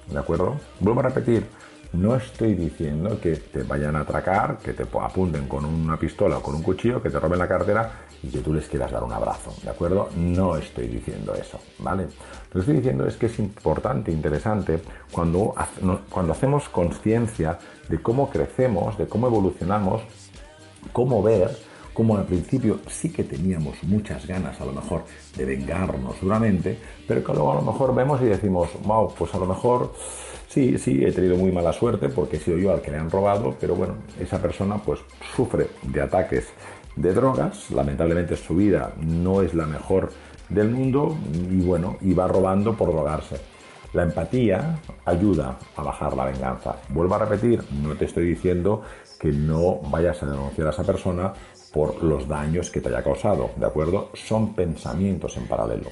¿De 0.08 0.18
acuerdo? 0.18 0.56
Vuelvo 0.80 1.00
a 1.00 1.04
repetir, 1.04 1.46
no 1.94 2.16
estoy 2.16 2.54
diciendo 2.54 3.18
que 3.20 3.36
te 3.36 3.62
vayan 3.62 3.96
a 3.96 4.00
atracar, 4.00 4.58
que 4.58 4.72
te 4.72 4.84
apunten 5.00 5.46
con 5.48 5.64
una 5.64 5.96
pistola 5.96 6.38
o 6.38 6.42
con 6.42 6.54
un 6.54 6.62
cuchillo, 6.62 7.02
que 7.02 7.10
te 7.10 7.18
roben 7.18 7.38
la 7.38 7.48
cartera 7.48 8.06
y 8.22 8.28
que 8.28 8.38
tú 8.38 8.52
les 8.52 8.68
quieras 8.68 8.90
dar 8.90 9.04
un 9.04 9.12
abrazo, 9.12 9.54
¿de 9.62 9.70
acuerdo? 9.70 10.08
No 10.16 10.56
estoy 10.56 10.88
diciendo 10.88 11.34
eso, 11.34 11.60
¿vale? 11.78 12.04
Lo 12.04 12.52
que 12.52 12.58
estoy 12.60 12.76
diciendo 12.76 13.06
es 13.06 13.16
que 13.16 13.26
es 13.26 13.38
importante, 13.38 14.10
interesante, 14.10 14.80
cuando, 15.12 15.54
cuando 16.10 16.32
hacemos 16.32 16.68
conciencia 16.68 17.58
de 17.88 18.02
cómo 18.02 18.30
crecemos, 18.30 18.98
de 18.98 19.06
cómo 19.06 19.26
evolucionamos, 19.26 20.02
cómo 20.92 21.22
ver 21.22 21.50
cómo 21.94 22.16
al 22.16 22.24
principio 22.24 22.80
sí 22.88 23.10
que 23.12 23.22
teníamos 23.22 23.82
muchas 23.84 24.26
ganas 24.26 24.60
a 24.60 24.64
lo 24.64 24.72
mejor 24.72 25.04
de 25.36 25.44
vengarnos 25.44 26.20
duramente, 26.20 26.76
pero 27.06 27.22
que 27.22 27.32
luego 27.32 27.52
a 27.52 27.54
lo 27.54 27.62
mejor 27.62 27.94
vemos 27.94 28.20
y 28.20 28.24
decimos, 28.24 28.70
wow, 28.82 29.14
pues 29.14 29.32
a 29.32 29.38
lo 29.38 29.46
mejor 29.46 29.92
Sí, 30.54 30.78
sí, 30.78 31.04
he 31.04 31.10
tenido 31.10 31.36
muy 31.36 31.50
mala 31.50 31.72
suerte 31.72 32.08
porque 32.08 32.36
he 32.36 32.38
sido 32.38 32.56
yo 32.58 32.70
al 32.70 32.80
que 32.80 32.92
le 32.92 32.98
han 32.98 33.10
robado, 33.10 33.56
pero 33.60 33.74
bueno, 33.74 33.94
esa 34.20 34.40
persona 34.40 34.78
pues 34.78 35.00
sufre 35.34 35.66
de 35.82 36.00
ataques 36.00 36.46
de 36.94 37.12
drogas, 37.12 37.72
lamentablemente 37.72 38.36
su 38.36 38.54
vida 38.54 38.92
no 39.00 39.42
es 39.42 39.52
la 39.52 39.66
mejor 39.66 40.12
del 40.48 40.70
mundo 40.70 41.18
y 41.50 41.60
bueno, 41.60 41.96
y 42.00 42.14
va 42.14 42.28
robando 42.28 42.76
por 42.76 42.92
drogarse. 42.92 43.34
La 43.94 44.04
empatía 44.04 44.78
ayuda 45.04 45.58
a 45.74 45.82
bajar 45.82 46.16
la 46.16 46.26
venganza. 46.26 46.76
Vuelvo 46.90 47.16
a 47.16 47.26
repetir, 47.26 47.60
no 47.82 47.96
te 47.96 48.04
estoy 48.04 48.24
diciendo 48.24 48.82
que 49.18 49.32
no 49.32 49.80
vayas 49.90 50.22
a 50.22 50.26
denunciar 50.26 50.68
a 50.68 50.70
esa 50.70 50.84
persona 50.84 51.32
por 51.72 52.00
los 52.00 52.28
daños 52.28 52.70
que 52.70 52.80
te 52.80 52.90
haya 52.90 53.02
causado, 53.02 53.50
¿de 53.56 53.66
acuerdo? 53.66 54.10
Son 54.14 54.54
pensamientos 54.54 55.36
en 55.36 55.48
paralelo. 55.48 55.90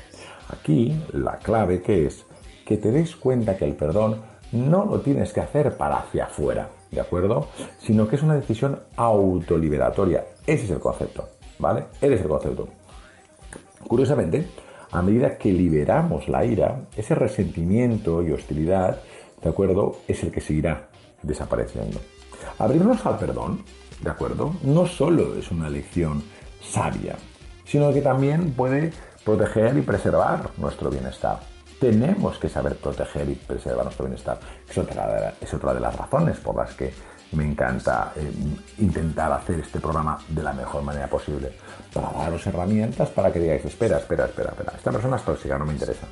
Aquí 0.50 0.97
la 1.12 1.38
clave 1.38 1.83
que 1.83 2.07
es 2.07 2.25
que 2.64 2.76
te 2.76 2.92
des 2.92 3.16
cuenta 3.16 3.57
que 3.57 3.64
el 3.64 3.75
perdón 3.75 4.31
no 4.52 4.85
lo 4.85 5.00
tienes 5.00 5.32
que 5.32 5.40
hacer 5.40 5.76
para 5.76 5.97
hacia 5.97 6.25
afuera, 6.25 6.68
¿de 6.90 7.00
acuerdo? 7.00 7.49
Sino 7.78 8.06
que 8.06 8.16
es 8.16 8.23
una 8.23 8.35
decisión 8.35 8.80
autoliberatoria. 8.97 10.25
Ese 10.47 10.64
es 10.64 10.71
el 10.71 10.78
concepto, 10.78 11.28
¿vale? 11.59 11.85
Ese 12.00 12.14
es 12.14 12.21
el 12.21 12.28
concepto. 12.28 12.68
Curiosamente, 13.88 14.47
a 14.90 15.02
medida 15.02 15.38
que 15.38 15.52
liberamos 15.52 16.28
la 16.28 16.44
ira, 16.44 16.82
ese 16.97 17.14
resentimiento 17.14 18.23
y 18.23 18.32
hostilidad, 18.32 19.00
¿de 19.42 19.49
acuerdo? 19.49 19.97
Es 20.06 20.23
el 20.23 20.30
que 20.30 20.40
seguirá 20.40 20.88
desapareciendo. 21.23 21.99
Abrirnos 22.59 23.04
al 23.06 23.18
perdón, 23.18 23.64
¿de 24.02 24.11
acuerdo? 24.11 24.54
No 24.62 24.87
solo 24.87 25.35
es 25.37 25.50
una 25.50 25.71
lección 25.71 26.23
sabia, 26.61 27.16
sino 27.64 27.92
que 27.92 28.02
también 28.02 28.52
puede 28.52 28.92
proteger 29.25 29.76
y 29.76 29.82
preservar 29.82 30.50
nuestro 30.59 30.90
bienestar. 30.90 31.51
Tenemos 31.83 32.39
que 32.39 32.49
saber 32.49 32.77
proteger 32.77 33.29
y 33.29 33.35
preservar 33.35 33.83
nuestro 33.83 34.05
bienestar. 34.05 34.39
Es 34.71 34.79
otra, 34.79 35.35
es 35.41 35.53
otra 35.53 35.75
de 35.75 35.81
las 35.81 35.97
razones 35.97 36.39
por 36.39 36.55
las 36.55 36.73
que 36.75 36.93
me 37.33 37.45
encanta 37.45 38.12
eh, 38.15 38.31
intentar 38.79 39.33
hacer 39.33 39.59
este 39.59 39.81
programa 39.81 40.17
de 40.29 40.45
la 40.45 40.53
mejor 40.53 40.85
manera 40.85 41.09
posible, 41.09 41.51
para 41.93 42.12
daros 42.12 42.47
herramientas 42.47 43.09
para 43.09 43.33
que 43.33 43.41
digáis, 43.41 43.65
espera, 43.65 43.99
espera, 43.99 44.27
espera, 44.27 44.51
espera, 44.51 44.75
esta 44.77 44.93
persona 44.93 45.17
es 45.17 45.25
tóxica, 45.25 45.59
no 45.59 45.67
me 45.67 45.73
interesa. 45.73 46.07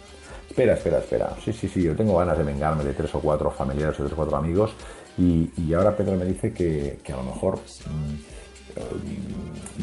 Espera, 0.48 0.72
espera, 0.72 0.98
espera. 0.98 1.36
Sí, 1.44 1.52
sí, 1.52 1.68
sí, 1.68 1.84
yo 1.84 1.94
tengo 1.94 2.18
ganas 2.18 2.36
de 2.36 2.42
vengarme 2.42 2.82
de 2.82 2.92
tres 2.92 3.14
o 3.14 3.20
cuatro 3.20 3.52
familiares 3.52 3.94
o 4.00 4.02
tres 4.02 4.12
o 4.14 4.16
cuatro 4.16 4.36
amigos 4.36 4.72
y, 5.18 5.72
ahora 5.72 5.96
Pedro 5.96 6.16
me 6.16 6.24
dice 6.24 6.52
que, 6.52 6.98
a 7.06 7.16
lo 7.16 7.22
mejor 7.22 7.58
mm, 7.58 8.14
eh, 8.74 8.82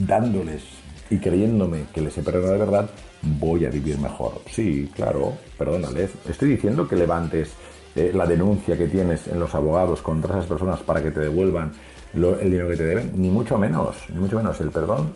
dándoles 0.06 0.64
y 1.10 1.18
creyéndome 1.18 1.86
que 1.94 2.02
les 2.02 2.18
he 2.18 2.24
perdido 2.24 2.52
de 2.52 2.58
verdad, 2.58 2.90
voy 3.22 3.66
a 3.66 3.70
vivir 3.70 3.98
mejor. 4.00 4.42
Sí, 4.52 4.90
claro, 4.96 5.34
perdónales. 5.58 6.12
Estoy 6.30 6.50
diciendo 6.50 6.88
que 6.88 6.96
levantes 6.96 7.52
eh, 7.96 8.12
la 8.14 8.26
denuncia 8.26 8.78
que 8.78 8.88
tienes 8.88 9.28
en 9.28 9.40
los 9.40 9.56
abogados 9.56 10.02
contra 10.02 10.36
esas 10.36 10.46
personas 10.48 10.80
para 10.82 11.02
que 11.02 11.12
te 11.12 11.22
devuelvan 11.22 11.72
el 12.14 12.52
dinero 12.52 12.70
que 12.70 12.78
te 12.78 12.86
deben, 12.86 13.12
ni 13.16 13.30
mucho 13.30 13.58
menos, 13.58 13.96
ni 14.10 14.20
mucho 14.20 14.38
menos. 14.38 14.60
El 14.62 14.72
perdón, 14.72 15.14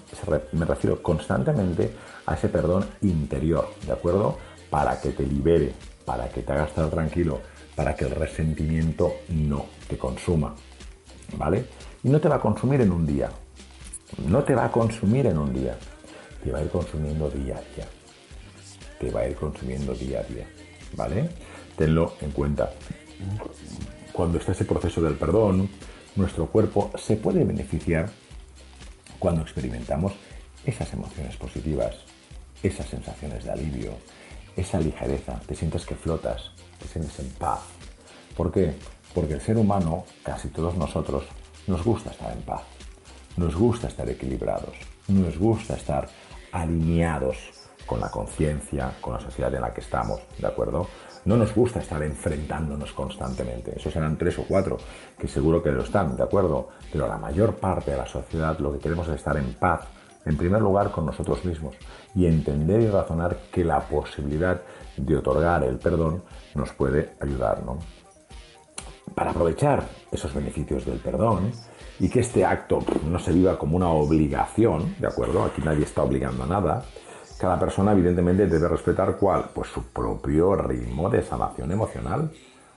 me 0.52 0.66
refiero 0.66 1.02
constantemente 1.02 1.92
a 2.26 2.36
ese 2.36 2.50
perdón 2.50 2.86
interior, 3.02 3.70
¿de 3.86 3.94
acuerdo? 3.94 4.38
Para 4.70 5.00
que 5.00 5.12
te 5.12 5.26
libere, 5.26 5.74
para 6.06 6.30
que 6.30 6.42
te 6.42 6.52
haga 6.52 6.66
estar 6.66 6.90
tranquilo, 6.90 7.40
para 7.76 7.96
que 7.96 8.06
el 8.06 8.12
resentimiento 8.12 9.14
no 9.30 9.66
te 9.88 9.98
consuma, 9.98 10.54
¿vale? 11.38 11.66
Y 12.04 12.10
no 12.10 12.20
te 12.20 12.30
va 12.30 12.36
a 12.36 12.42
consumir 12.42 12.82
en 12.82 12.92
un 12.92 13.06
día, 13.06 13.30
no 14.18 14.44
te 14.44 14.56
va 14.56 14.66
a 14.66 14.72
consumir 14.72 15.26
en 15.28 15.38
un 15.38 15.54
día, 15.54 15.78
te 16.44 16.52
va 16.52 16.60
a 16.60 16.64
ir 16.64 16.70
consumiendo 16.70 17.30
día 17.30 17.58
a 17.58 17.76
día, 17.76 17.88
te 19.00 19.12
va 19.12 19.22
a 19.22 19.28
ir 19.28 19.36
consumiendo 19.36 19.94
día 19.94 20.20
a 20.20 20.24
día, 20.24 20.48
¿vale? 20.96 21.30
Tenlo 21.78 22.16
en 22.22 22.32
cuenta. 22.32 22.72
Cuando 24.12 24.38
está 24.38 24.52
ese 24.52 24.66
proceso 24.66 25.02
del 25.02 25.16
perdón, 25.16 25.70
nuestro 26.16 26.48
cuerpo 26.48 26.92
se 26.98 27.16
puede 27.16 27.44
beneficiar 27.44 28.10
cuando 29.20 29.42
experimentamos 29.42 30.14
esas 30.66 30.92
emociones 30.94 31.38
positivas, 31.38 31.96
esas 32.62 32.88
sensaciones 32.88 33.44
de 33.44 33.52
alivio, 33.52 33.94
esa 34.56 34.80
ligereza, 34.80 35.40
te 35.48 35.56
sientes 35.56 35.86
que 35.86 35.96
flotas, 35.96 36.52
te 36.80 36.88
sientes 36.88 37.18
en 37.20 37.30
paz. 37.30 37.62
¿Por 38.36 38.52
qué? 38.52 38.74
Porque 39.14 39.34
el 39.34 39.42
ser 39.42 39.58
humano, 39.58 40.06
casi 40.24 40.50
todos 40.50 40.76
nosotros, 40.76 41.24
nos 41.68 41.84
gusta 41.84 42.12
estar 42.12 42.32
en 42.32 42.42
paz, 42.42 42.64
nos 43.38 43.56
gusta 43.56 43.88
estar 43.88 44.10
equilibrados, 44.10 44.76
nos 45.08 45.38
gusta 45.38 45.76
estar 45.76 46.08
alineados 46.52 47.38
con 47.86 48.00
la 48.00 48.10
conciencia, 48.10 48.94
con 49.02 49.14
la 49.14 49.20
sociedad 49.20 49.54
en 49.54 49.62
la 49.62 49.74
que 49.74 49.82
estamos, 49.82 50.22
¿de 50.38 50.48
acuerdo? 50.48 50.88
No 51.26 51.38
nos 51.38 51.54
gusta 51.54 51.80
estar 51.80 52.02
enfrentándonos 52.02 52.94
constantemente. 52.94 53.74
Esos 53.76 53.94
serán 53.94 54.18
tres 54.18 54.40
o 54.40 54.46
cuatro, 54.48 54.78
que 55.20 55.28
seguro 55.28 55.62
que 55.62 55.72
lo 55.72 55.84
están, 55.84 56.16
¿de 56.16 56.24
acuerdo? 56.24 56.70
Pero 56.92 57.08
la 57.08 57.18
mayor 57.18 57.56
parte 57.56 57.92
de 57.92 57.98
la 57.98 58.08
sociedad 58.08 58.58
lo 58.60 58.74
que 58.74 58.80
queremos 58.80 59.08
es 59.08 59.16
estar 59.16 59.38
en 59.38 59.54
paz, 59.54 59.88
en 60.26 60.38
primer 60.38 60.62
lugar 60.62 60.92
con 60.92 61.06
nosotros 61.06 61.44
mismos, 61.46 61.76
y 62.16 62.26
entender 62.26 62.82
y 62.82 62.88
razonar 62.88 63.38
que 63.52 63.64
la 63.64 63.80
posibilidad 63.82 64.62
de 64.98 65.18
otorgar 65.18 65.64
el 65.64 65.78
perdón 65.78 66.24
nos 66.56 66.72
puede 66.74 67.16
ayudar, 67.20 67.64
¿no? 67.64 67.78
Para 69.14 69.32
aprovechar 69.32 69.84
esos 70.12 70.34
beneficios 70.34 70.86
del 70.86 71.00
perdón 71.00 71.52
y 72.02 72.10
que 72.10 72.22
este 72.22 72.44
acto 72.44 72.80
no 73.08 73.20
se 73.20 73.32
viva 73.32 73.60
como 73.60 73.78
una 73.78 73.90
obligación, 73.90 74.96
¿de 74.98 75.06
acuerdo? 75.06 75.44
Aquí 75.44 75.62
nadie 75.62 75.84
está 75.84 76.02
obligando 76.02 76.44
a 76.44 76.48
nada, 76.48 76.84
cada 77.38 77.60
persona 77.60 77.92
evidentemente 77.92 78.48
debe 78.48 78.68
respetar 78.68 79.18
cuál, 79.18 79.52
pues 79.54 79.70
su 79.70 79.84
propio 79.84 80.56
ritmo 80.56 81.12
de 81.12 81.22
sanación 81.22 81.72
emocional. 81.72 82.32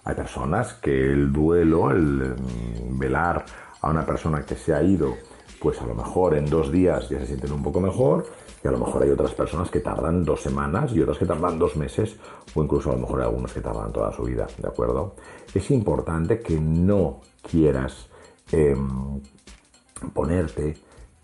Hay 0.04 0.14
personas 0.14 0.74
que 0.74 1.10
el 1.10 1.32
duelo, 1.32 1.90
el 1.90 2.36
mm, 2.36 2.98
velar 2.98 3.46
a 3.80 3.88
una 3.88 4.04
persona 4.04 4.44
que 4.44 4.56
se 4.56 4.74
ha 4.74 4.82
ido, 4.82 5.14
pues 5.58 5.80
a 5.80 5.86
lo 5.86 5.94
mejor 5.94 6.34
en 6.34 6.44
dos 6.44 6.70
días 6.70 7.08
ya 7.08 7.18
se 7.20 7.26
sienten 7.28 7.52
un 7.52 7.62
poco 7.62 7.80
mejor, 7.80 8.26
y 8.62 8.68
a 8.68 8.72
lo 8.72 8.78
mejor 8.78 9.04
hay 9.04 9.10
otras 9.10 9.32
personas 9.32 9.70
que 9.70 9.80
tardan 9.80 10.22
dos 10.22 10.42
semanas 10.42 10.92
y 10.92 11.00
otras 11.00 11.16
que 11.16 11.24
tardan 11.24 11.58
dos 11.58 11.76
meses, 11.76 12.16
o 12.54 12.62
incluso 12.62 12.90
a 12.90 12.94
lo 12.94 13.00
mejor 13.00 13.20
hay 13.20 13.28
algunos 13.28 13.54
que 13.54 13.62
tardan 13.62 13.90
toda 13.90 14.12
su 14.12 14.24
vida, 14.24 14.46
¿de 14.58 14.68
acuerdo? 14.68 15.14
Es 15.54 15.70
importante 15.70 16.40
que 16.40 16.60
no 16.60 17.22
quieras 17.40 18.08
em, 18.52 19.20
ponerte 20.12 20.76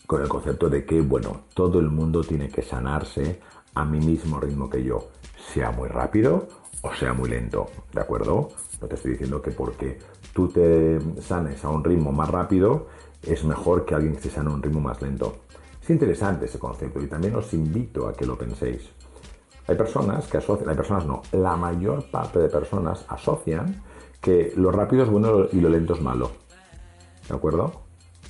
con 0.06 0.22
el 0.22 0.28
concepto 0.28 0.68
de 0.68 0.84
que, 0.84 1.00
bueno, 1.00 1.42
todo 1.54 1.78
el 1.78 1.90
mundo 1.90 2.22
tiene 2.22 2.48
que 2.48 2.62
sanarse 2.62 3.40
a 3.74 3.84
mi 3.84 4.00
mismo 4.00 4.40
ritmo 4.40 4.68
que 4.68 4.82
yo, 4.82 5.10
sea 5.52 5.70
muy 5.70 5.88
rápido 5.88 6.48
o 6.82 6.94
sea 6.94 7.12
muy 7.12 7.28
lento, 7.28 7.66
¿de 7.92 8.00
acuerdo? 8.00 8.48
No 8.80 8.88
te 8.88 8.94
estoy 8.94 9.12
diciendo 9.12 9.42
que 9.42 9.50
porque 9.50 9.98
tú 10.32 10.48
te 10.48 10.98
sanes 11.20 11.64
a 11.64 11.68
un 11.68 11.84
ritmo 11.84 12.10
más 12.12 12.30
rápido 12.30 12.86
es 13.22 13.44
mejor 13.44 13.84
que 13.84 13.94
alguien 13.94 14.18
se 14.18 14.30
sane 14.30 14.50
a 14.50 14.54
un 14.54 14.62
ritmo 14.62 14.80
más 14.80 15.00
lento. 15.02 15.40
Es 15.82 15.90
interesante 15.90 16.46
ese 16.46 16.58
concepto 16.58 17.00
y 17.02 17.06
también 17.06 17.36
os 17.36 17.52
invito 17.52 18.08
a 18.08 18.14
que 18.14 18.24
lo 18.24 18.36
penséis. 18.38 18.88
Hay 19.66 19.76
personas 19.76 20.26
que 20.26 20.38
asocian, 20.38 20.70
hay 20.70 20.76
personas 20.76 21.06
no, 21.06 21.22
la 21.32 21.56
mayor 21.56 22.10
parte 22.10 22.38
de 22.38 22.48
personas 22.48 23.04
asocian 23.08 23.82
que 24.20 24.52
lo 24.56 24.70
rápido 24.72 25.04
es 25.04 25.10
bueno 25.10 25.46
y 25.52 25.60
lo 25.60 25.68
lento 25.68 25.94
es 25.94 26.00
malo. 26.00 26.30
¿De 27.30 27.36
acuerdo? 27.36 27.72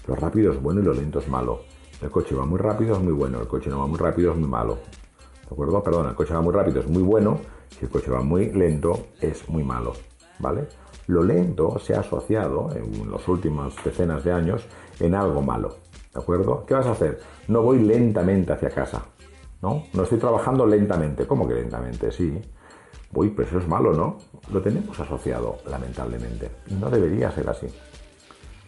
Lo 0.07 0.15
rápido 0.15 0.53
es 0.53 0.61
bueno 0.61 0.83
y 0.83 0.85
lo 0.85 0.93
lento 0.93 1.21
es 1.21 1.29
malo. 1.29 1.63
El 2.03 2.11
coche 2.11 2.35
va 2.35 2.45
muy 2.45 2.59
rápido, 2.59 2.95
es 2.95 3.01
muy 3.01 3.15
bueno. 3.15 3.41
El 3.41 3.49
coche 3.49 3.71
no 3.71 3.79
va 3.79 3.87
muy 3.87 3.99
rápido, 3.99 4.33
es 4.33 4.39
muy 4.39 4.49
malo. 4.49 4.75
¿De 4.75 5.47
acuerdo? 5.51 5.83
Perdón, 5.83 6.09
el 6.11 6.15
coche 6.15 6.35
va 6.35 6.43
muy 6.43 6.53
rápido, 6.53 6.81
es 6.81 6.87
muy 6.87 7.03
bueno. 7.03 7.41
Si 7.71 7.87
el 7.87 7.91
coche 7.91 8.11
va 8.11 8.21
muy 8.21 8.53
lento, 8.53 9.07
es 9.19 9.49
muy 9.49 9.65
malo. 9.65 9.95
¿Vale? 10.39 10.69
Lo 11.07 11.23
lento 11.23 11.79
se 11.79 11.95
ha 11.95 12.01
asociado 12.01 12.69
en 12.77 13.11
las 13.11 13.27
últimas 13.27 13.75
decenas 13.83 14.23
de 14.23 14.33
años 14.33 14.67
en 15.01 15.15
algo 15.15 15.41
malo. 15.41 15.77
¿De 16.13 16.21
acuerdo? 16.21 16.67
¿Qué 16.67 16.75
vas 16.75 16.87
a 16.87 16.93
hacer? 16.93 17.21
No 17.49 17.63
voy 17.63 17.79
lentamente 17.79 18.53
hacia 18.53 18.69
casa. 18.69 19.03
¿No? 19.63 19.85
No 19.95 20.03
estoy 20.03 20.19
trabajando 20.19 20.67
lentamente. 20.67 21.27
¿Cómo 21.27 21.49
que 21.49 21.55
lentamente? 21.55 22.13
Sí. 22.13 22.39
Uy, 23.15 23.31
pues 23.31 23.49
eso 23.49 23.59
es 23.61 23.67
malo, 23.67 23.95
¿no? 23.95 24.19
Lo 24.53 24.61
tenemos 24.61 25.01
asociado, 25.01 25.57
lamentablemente. 25.67 26.51
No 26.79 26.91
debería 26.91 27.31
ser 27.31 27.49
así. 27.49 27.67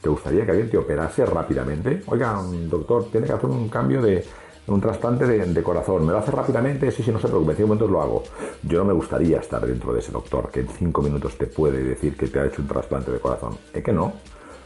¿Te 0.03 0.09
gustaría 0.09 0.45
que 0.45 0.51
alguien 0.51 0.69
te 0.69 0.77
operase 0.77 1.25
rápidamente? 1.25 2.03
Oiga, 2.07 2.43
doctor, 2.69 3.05
tiene 3.05 3.25
que 3.25 3.35
hacer 3.35 3.49
un 3.49 3.69
cambio 3.69 4.03
de 4.03 4.25
un 4.67 4.81
trasplante 4.81 5.27
de, 5.27 5.63
corazón. 5.63 6.05
¿Me 6.05 6.11
lo 6.11 6.19
hace 6.19 6.33
rápidamente? 6.33 6.91
Sí, 6.91 7.05
sí, 7.05 7.13
no 7.13 7.21
se 7.21 7.29
preocupe, 7.29 7.53
en 7.53 7.59
cinco 7.59 7.69
minutos 7.69 7.91
lo 7.91 8.03
hago. 8.03 8.23
Yo 8.65 8.79
no 8.79 8.87
me 8.87 8.93
gustaría 8.95 9.39
estar 9.39 9.65
dentro 9.65 9.93
de 9.93 10.01
ese 10.01 10.11
doctor 10.11 10.51
que 10.51 10.61
en 10.61 10.69
cinco 10.69 11.03
minutos 11.03 11.39
te 11.39 11.47
puede 11.47 11.85
decir 11.85 12.17
que 12.17 12.27
te 12.27 12.41
ha 12.41 12.47
hecho 12.47 12.63
un 12.63 12.69
trasplante 12.69 13.13
de 13.13 13.21
corazón. 13.21 13.57
¿Es 13.73 13.85
que 13.85 13.93
no? 13.93 14.15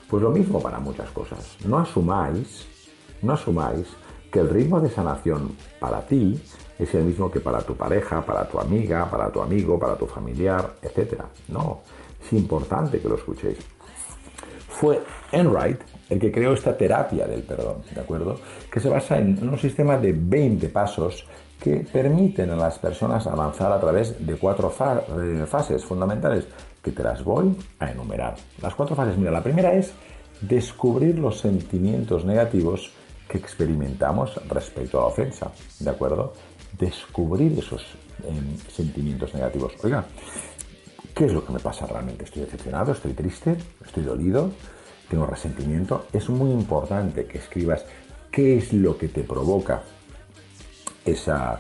Pues 0.09 0.23
lo 0.23 0.31
mismo 0.31 0.59
para 0.63 0.79
muchas 0.79 1.11
cosas. 1.11 1.59
No 1.67 1.79
asumáis, 1.79 2.67
no 3.21 3.35
asumáis 3.35 3.87
que 4.33 4.41
el 4.41 4.49
ritmo 4.49 4.81
de 4.81 4.89
sanación 4.89 5.55
para 5.79 6.01
ti 6.01 6.43
es 6.79 6.95
el 6.95 7.05
mismo 7.05 7.31
que 7.31 7.41
para 7.41 7.61
tu 7.61 7.77
pareja, 7.77 8.25
para 8.25 8.49
tu 8.49 8.59
amiga, 8.59 9.11
para 9.11 9.31
tu 9.31 9.43
amigo, 9.43 9.79
para 9.79 9.97
tu 9.97 10.07
familiar, 10.07 10.77
etc. 10.81 11.25
No, 11.49 11.81
es 12.25 12.33
importante 12.33 13.01
que 13.01 13.09
lo 13.09 13.17
escuchéis. 13.17 13.76
Fue 14.81 15.03
Enright 15.33 15.81
el 16.11 16.19
que 16.19 16.31
creó 16.31 16.53
esta 16.53 16.77
terapia 16.77 17.27
del 17.27 17.43
perdón, 17.43 17.83
¿de 17.95 18.01
acuerdo? 18.01 18.39
Que 18.71 18.79
se 18.79 18.91
basa 18.91 19.19
en 19.19 19.49
un 19.49 19.59
sistema 19.59 19.97
de 19.97 20.13
20 20.13 20.69
pasos 20.69 21.27
que 21.59 21.77
permiten 21.91 22.51
a 22.51 22.57
las 22.57 22.79
personas 22.79 23.27
avanzar 23.27 23.73
a 23.73 23.81
través 23.81 24.25
de 24.25 24.35
cuatro 24.37 24.69
fases 24.71 25.83
fundamentales 25.83 26.47
que 26.83 26.93
te 26.93 27.03
las 27.03 27.25
voy 27.25 27.57
a 27.79 27.91
enumerar. 27.91 28.37
Las 28.61 28.75
cuatro 28.75 28.95
fases, 28.95 29.17
mira, 29.17 29.31
la 29.31 29.43
primera 29.43 29.73
es 29.73 29.93
descubrir 30.43 31.19
los 31.19 31.41
sentimientos 31.41 32.27
negativos 32.27 32.93
que 33.27 33.39
experimentamos 33.39 34.39
respecto 34.47 34.99
a 34.99 35.03
la 35.03 35.07
ofensa, 35.09 35.51
¿de 35.81 35.91
acuerdo? 35.91 36.35
Descubrir 36.79 37.59
esos 37.59 37.83
em, 38.25 38.59
sentimientos 38.71 39.33
negativos. 39.33 39.73
Oiga, 39.83 40.05
¿qué 41.15 41.27
es 41.27 41.33
lo 41.33 41.45
que 41.45 41.53
me 41.53 41.59
pasa 41.59 41.87
realmente? 41.87 42.25
¿Estoy 42.25 42.43
decepcionado? 42.43 42.93
¿Estoy 42.93 43.13
triste? 43.13 43.57
¿Estoy 43.85 44.05
dolido? 44.05 44.51
¿Tengo 45.09 45.27
resentimiento? 45.27 46.07
Es 46.13 46.29
muy 46.29 46.51
importante 46.51 47.27
que 47.27 47.39
escribas 47.39 47.85
qué 48.31 48.59
es 48.59 48.73
lo 48.73 48.99
que 48.99 49.09
te 49.09 49.23
provoca 49.23 49.83
esa, 51.05 51.59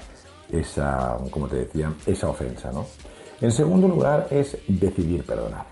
esa 0.50 1.18
como 1.30 1.48
te 1.48 1.56
decía, 1.56 1.92
esa 2.06 2.28
ofensa, 2.28 2.72
¿no? 2.72 2.86
En 3.40 3.52
segundo 3.52 3.86
lugar 3.86 4.28
es 4.30 4.58
decidir 4.66 5.24
perdonar. 5.24 5.66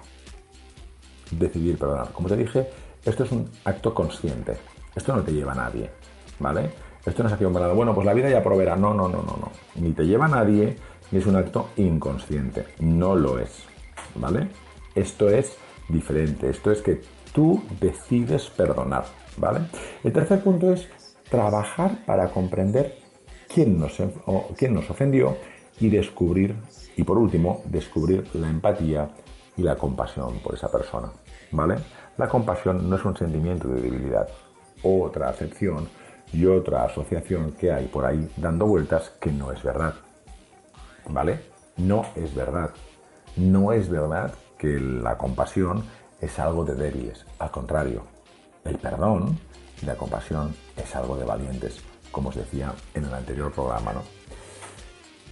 Decidir 1.30 1.78
perdonar. 1.78 2.12
Como 2.12 2.28
te 2.28 2.36
dije, 2.36 2.68
esto 3.04 3.24
es 3.24 3.32
un 3.32 3.50
acto 3.64 3.94
consciente. 3.94 4.56
Esto 4.94 5.16
no 5.16 5.22
te 5.22 5.32
lleva 5.32 5.52
a 5.52 5.56
nadie, 5.56 5.90
¿vale? 6.38 6.70
Esto 7.04 7.22
no 7.22 7.28
es 7.28 7.32
acción 7.32 7.52
verdad. 7.52 7.74
Bueno, 7.74 7.94
pues 7.94 8.06
la 8.06 8.14
vida 8.14 8.30
ya 8.30 8.42
proveerá. 8.42 8.76
No, 8.76 8.94
no, 8.94 9.08
no, 9.08 9.18
no, 9.22 9.36
no. 9.36 9.50
Ni 9.76 9.92
te 9.92 10.04
lleva 10.04 10.26
a 10.26 10.28
nadie, 10.28 10.76
es 11.18 11.26
un 11.26 11.36
acto 11.36 11.70
inconsciente. 11.76 12.66
No 12.80 13.14
lo 13.14 13.38
es, 13.38 13.64
¿vale? 14.14 14.48
Esto 14.94 15.28
es 15.28 15.56
diferente. 15.88 16.50
Esto 16.50 16.70
es 16.70 16.82
que 16.82 17.00
tú 17.32 17.62
decides 17.80 18.48
perdonar, 18.50 19.04
¿vale? 19.36 19.60
El 20.02 20.12
tercer 20.12 20.42
punto 20.42 20.72
es 20.72 20.88
trabajar 21.28 22.04
para 22.06 22.28
comprender 22.30 22.98
quién 23.52 23.78
nos, 23.78 23.98
quién 24.56 24.74
nos 24.74 24.88
ofendió 24.90 25.36
y 25.80 25.88
descubrir, 25.88 26.56
y 26.96 27.02
por 27.02 27.18
último, 27.18 27.62
descubrir 27.66 28.28
la 28.34 28.48
empatía 28.48 29.10
y 29.56 29.62
la 29.62 29.76
compasión 29.76 30.38
por 30.38 30.54
esa 30.54 30.70
persona, 30.70 31.12
¿vale? 31.50 31.76
La 32.16 32.28
compasión 32.28 32.88
no 32.88 32.96
es 32.96 33.04
un 33.04 33.16
sentimiento 33.16 33.68
de 33.68 33.80
debilidad, 33.80 34.28
otra 34.82 35.28
acepción 35.28 35.88
y 36.32 36.46
otra 36.46 36.84
asociación 36.84 37.52
que 37.52 37.72
hay 37.72 37.86
por 37.86 38.04
ahí 38.04 38.28
dando 38.36 38.66
vueltas 38.66 39.12
que 39.20 39.32
no 39.32 39.52
es 39.52 39.62
verdad, 39.62 39.94
¿vale? 41.08 41.40
No 41.76 42.06
es 42.16 42.34
verdad. 42.34 42.70
No 43.36 43.72
es 43.72 43.88
verdad 43.88 44.32
que 44.58 44.78
la 44.80 45.18
compasión 45.18 45.84
es 46.20 46.38
algo 46.38 46.64
de 46.64 46.74
débiles, 46.74 47.26
al 47.38 47.50
contrario, 47.50 48.02
el 48.64 48.78
perdón 48.78 49.38
y 49.82 49.86
la 49.86 49.96
compasión 49.96 50.54
es 50.76 50.94
algo 50.96 51.16
de 51.16 51.24
valientes, 51.24 51.80
como 52.10 52.30
os 52.30 52.36
decía 52.36 52.72
en 52.94 53.04
el 53.04 53.12
anterior 53.12 53.52
programa, 53.52 53.92
¿no? 53.92 54.02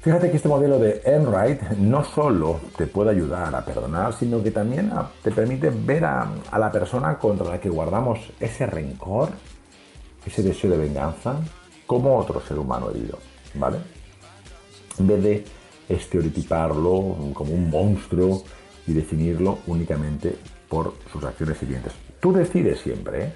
Fíjate 0.03 0.33
que 0.33 0.37
este 0.37 0.49
modelo 0.49 0.81
de 0.81 1.01
Enright 1.05 1.63
no 1.79 2.03
solo 2.03 2.59
te 2.77 2.89
puede 2.89 3.11
ayudar 3.11 3.55
a 3.55 3.65
perdonar, 3.65 4.13
sino 4.13 4.43
que 4.43 4.51
también 4.51 4.93
te 5.23 5.31
permite 5.31 5.71
ver 5.71 6.05
a, 6.05 6.29
la 6.59 6.73
persona 6.73 7.17
contra 7.19 7.49
la 7.49 7.61
que 7.61 7.69
guardamos 7.69 8.19
ese 8.41 8.67
rencor, 8.67 9.29
ese 10.27 10.43
deseo 10.43 10.73
de 10.73 10.79
venganza, 10.79 11.37
como 11.87 12.19
otro 12.19 12.41
ser 12.41 12.59
humano 12.59 12.91
herido, 12.91 13.17
¿vale? 13.55 13.79
En 14.99 15.07
vez 15.07 15.23
de 15.23 15.45
estereotiparlo 15.93 17.33
como 17.35 17.53
un 17.53 17.71
monstruo 17.71 18.43
y 18.87 18.93
definirlo 18.93 19.59
únicamente 19.67 20.37
por 20.69 20.95
sus 21.13 21.23
acciones 21.25 21.59
siguientes. 21.59 21.93
Tú 22.21 22.33
decides 22.33 22.81
siempre, 22.81 23.25
¿eh? 23.25 23.33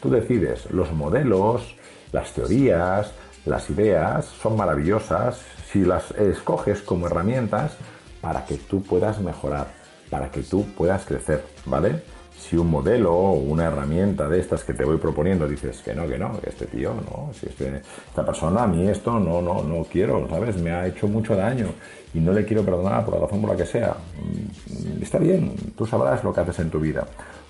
Tú 0.00 0.10
decides 0.10 0.70
los 0.70 0.92
modelos, 0.92 1.76
las 2.12 2.32
teorías, 2.32 3.12
las 3.46 3.70
ideas 3.70 4.26
son 4.26 4.56
maravillosas 4.56 5.40
si 5.70 5.84
las 5.84 6.10
escoges 6.12 6.82
como 6.82 7.06
herramientas 7.06 7.72
para 8.20 8.44
que 8.44 8.56
tú 8.56 8.82
puedas 8.82 9.20
mejorar, 9.20 9.68
para 10.10 10.30
que 10.30 10.42
tú 10.42 10.64
puedas 10.76 11.04
crecer, 11.04 11.44
¿vale? 11.66 12.02
Si 12.38 12.56
un 12.56 12.68
modelo 12.68 13.12
o 13.14 13.32
una 13.32 13.64
herramienta 13.64 14.28
de 14.28 14.38
estas 14.38 14.64
que 14.64 14.74
te 14.74 14.84
voy 14.84 14.98
proponiendo 14.98 15.48
dices 15.48 15.80
que 15.82 15.94
no, 15.94 16.06
que 16.06 16.18
no, 16.18 16.38
este 16.44 16.66
tío, 16.66 16.92
no, 16.94 17.30
si 17.32 17.46
este, 17.46 17.82
esta 18.08 18.24
persona 18.24 18.64
a 18.64 18.66
mí 18.66 18.86
esto 18.88 19.18
no, 19.18 19.40
no, 19.40 19.62
no 19.62 19.84
quiero, 19.84 20.28
¿sabes? 20.28 20.56
Me 20.58 20.70
ha 20.70 20.86
hecho 20.86 21.08
mucho 21.08 21.34
daño 21.34 21.68
y 22.12 22.20
no 22.20 22.32
le 22.32 22.44
quiero 22.44 22.62
perdonar 22.62 23.04
por 23.04 23.14
la 23.14 23.20
razón 23.20 23.40
por 23.40 23.50
la 23.50 23.56
que 23.56 23.66
sea. 23.66 23.94
Mm, 24.18 25.02
está 25.02 25.18
bien, 25.18 25.54
tú 25.76 25.86
sabrás 25.86 26.22
lo 26.22 26.32
que 26.32 26.40
haces 26.40 26.58
en 26.58 26.70
tu 26.70 26.80
vida. 26.80 27.06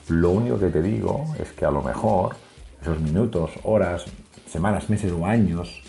Lo 0.08 0.30
único 0.30 0.58
que 0.58 0.68
te 0.68 0.82
digo 0.82 1.24
es 1.40 1.52
que 1.52 1.64
a 1.64 1.70
lo 1.70 1.82
mejor 1.82 2.36
esos 2.80 3.00
minutos, 3.00 3.50
horas, 3.64 4.04
semanas, 4.46 4.90
meses 4.90 5.10
o 5.12 5.26
años 5.26 5.82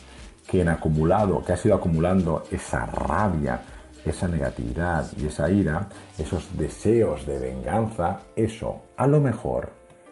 que 0.47 0.62
han 0.62 0.69
acumulado, 0.69 1.43
que 1.43 1.53
has 1.53 1.65
ido 1.65 1.75
acumulando 1.75 2.43
esa 2.51 2.86
rabia, 2.86 3.62
esa 4.05 4.27
negatividad 4.27 5.05
y 5.17 5.27
esa 5.27 5.49
ira, 5.49 5.87
esos 6.17 6.57
deseos 6.57 7.25
de 7.25 7.39
venganza, 7.39 8.19
eso 8.35 8.81
a 8.97 9.07
lo 9.07 9.19
mejor, 9.19 9.69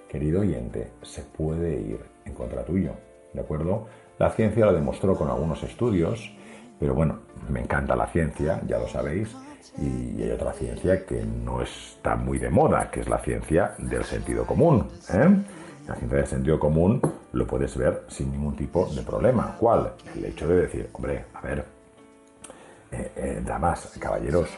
querido 0.10 0.42
oyente, 0.42 0.92
se 1.02 1.22
puede 1.22 1.80
ir 1.80 2.00
en 2.26 2.34
contra 2.34 2.64
tuyo, 2.64 2.92
¿de 3.34 3.42
acuerdo? 3.42 3.88
La 4.20 4.32
ciencia 4.32 4.66
lo 4.66 4.74
demostró 4.74 5.16
con 5.16 5.30
algunos 5.30 5.64
estudios, 5.64 6.34
pero 6.80 6.94
bueno, 6.94 7.20
me 7.50 7.62
encanta 7.62 7.96
la 7.96 8.08
ciencia, 8.08 8.62
ya 8.68 8.78
lo 8.78 8.88
sabéis, 8.88 9.36
y 9.78 10.22
hay 10.22 10.32
otra 10.32 10.54
ciencia 10.54 11.06
que 11.06 11.24
no 11.24 11.62
está 11.62 12.16
muy 12.16 12.38
de 12.38 12.50
moda, 12.50 12.92
que 12.92 13.02
es 13.02 13.10
la 13.10 13.20
ciencia 13.20 13.74
del 13.80 14.04
sentido 14.04 14.46
común. 14.46 14.88
¿eh? 15.12 15.30
La 15.88 15.96
ciencia 15.96 16.18
del 16.20 16.28
sentido 16.28 16.60
común 16.60 17.02
lo 17.32 17.48
puedes 17.48 17.76
ver 17.78 18.04
sin 18.08 18.32
ningún 18.32 18.56
tipo 18.56 18.86
de 18.88 19.02
problema. 19.02 19.56
¿Cuál? 19.60 19.94
El 20.16 20.26
hecho 20.26 20.48
de 20.48 20.62
decir, 20.62 20.90
hombre, 20.94 21.26
a 21.34 21.42
ver, 21.42 21.66
damas, 23.46 23.98
caballeros, 24.00 24.50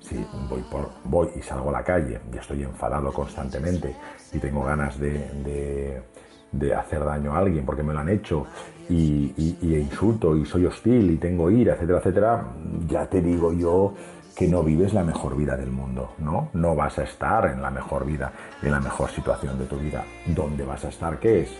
si 0.00 0.24
voy, 0.48 0.62
por, 0.62 0.90
voy 1.04 1.28
y 1.36 1.42
salgo 1.42 1.70
a 1.70 1.72
la 1.72 1.84
calle 1.84 2.20
y 2.32 2.36
estoy 2.36 2.62
enfadado 2.62 3.12
constantemente 3.12 3.94
y 4.32 4.38
tengo 4.38 4.64
ganas 4.64 4.98
de, 4.98 6.02
hacer 6.76 7.04
daño 7.04 7.34
a 7.34 7.38
alguien 7.38 7.64
porque 7.64 7.82
me 7.82 7.92
lo 7.92 8.00
han 8.00 8.08
hecho 8.08 8.46
y, 8.88 9.32
y, 9.36 9.74
insulto 9.76 10.36
y 10.36 10.44
soy 10.44 10.66
hostil 10.66 11.10
y 11.10 11.16
tengo 11.16 11.50
ira, 11.50 11.74
etcétera, 11.74 11.98
etcétera, 11.98 12.44
ya 12.86 13.06
te 13.06 13.20
digo 13.22 13.52
yo 13.52 13.94
que 14.36 14.48
no 14.48 14.62
vives 14.62 14.94
la 14.94 15.04
mejor 15.04 15.36
vida 15.36 15.56
del 15.56 15.70
mundo, 15.70 16.14
¿no? 16.18 16.48
No 16.54 16.74
vas 16.74 16.98
a 16.98 17.04
estar 17.04 17.46
en 17.46 17.60
la 17.60 17.70
mejor 17.70 18.06
vida, 18.06 18.32
en 18.62 18.70
la 18.70 18.80
mejor 18.80 19.10
situación 19.10 19.58
de 19.58 19.66
tu 19.66 19.76
vida. 19.76 20.04
¿Dónde 20.26 20.64
vas 20.64 20.84
a 20.84 20.88
estar? 20.88 21.18
¿Qué 21.18 21.42
es? 21.42 21.50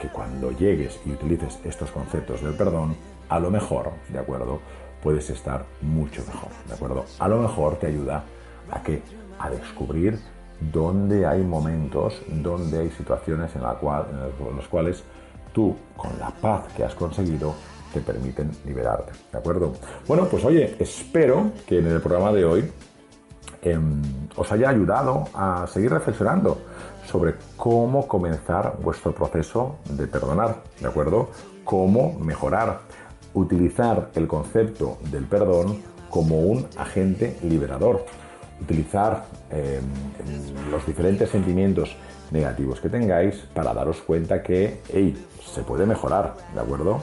Que 0.00 0.08
cuando 0.08 0.50
llegues 0.50 1.00
y 1.06 1.12
utilices 1.12 1.60
estos 1.64 1.90
conceptos 1.92 2.42
del 2.42 2.54
perdón, 2.54 2.96
a 3.28 3.38
lo 3.38 3.50
mejor, 3.50 3.92
¿de 4.08 4.18
acuerdo? 4.18 4.60
Puedes 5.02 5.30
estar 5.30 5.64
mucho 5.82 6.22
mejor, 6.26 6.50
¿de 6.66 6.74
acuerdo? 6.74 7.04
A 7.18 7.28
lo 7.28 7.38
mejor 7.38 7.76
te 7.76 7.86
ayuda 7.86 8.24
a 8.70 8.82
que 8.82 9.02
a 9.38 9.50
descubrir 9.50 10.18
dónde 10.60 11.26
hay 11.26 11.42
momentos, 11.42 12.22
dónde 12.28 12.80
hay 12.80 12.90
situaciones 12.90 13.54
en, 13.54 13.62
la 13.62 13.74
cual, 13.74 14.06
los 14.54 14.66
cuales 14.68 15.02
tú, 15.52 15.76
con 15.96 16.18
la 16.18 16.30
paz 16.30 16.64
que 16.74 16.84
has 16.84 16.94
conseguido, 16.94 17.54
te 17.92 18.00
permiten 18.00 18.50
liberarte. 18.64 19.12
¿De 19.32 19.38
acuerdo? 19.38 19.72
Bueno, 20.06 20.26
pues 20.26 20.44
oye, 20.44 20.76
espero 20.78 21.52
que 21.66 21.78
en 21.78 21.86
el 21.86 22.00
programa 22.00 22.32
de 22.32 22.44
hoy 22.44 22.72
em, 23.62 24.02
os 24.36 24.50
haya 24.52 24.70
ayudado 24.70 25.24
a 25.34 25.66
seguir 25.66 25.90
reflexionando 25.92 26.58
sobre 27.06 27.34
cómo 27.56 28.06
comenzar 28.08 28.76
vuestro 28.82 29.14
proceso 29.14 29.76
de 29.88 30.06
perdonar, 30.06 30.62
¿de 30.80 30.88
acuerdo? 30.88 31.30
Cómo 31.64 32.18
mejorar, 32.18 32.80
utilizar 33.36 34.10
el 34.14 34.26
concepto 34.26 34.98
del 35.10 35.24
perdón 35.24 35.82
como 36.10 36.40
un 36.40 36.66
agente 36.76 37.36
liberador, 37.42 38.04
utilizar 38.60 39.26
em, 39.50 39.84
los 40.70 40.84
diferentes 40.86 41.30
sentimientos 41.30 41.94
negativos 42.30 42.80
que 42.80 42.88
tengáis 42.88 43.36
para 43.54 43.72
daros 43.74 44.00
cuenta 44.00 44.42
que, 44.42 44.80
hey, 44.92 45.14
se 45.54 45.62
puede 45.62 45.86
mejorar, 45.86 46.34
¿de 46.54 46.60
acuerdo? 46.60 47.00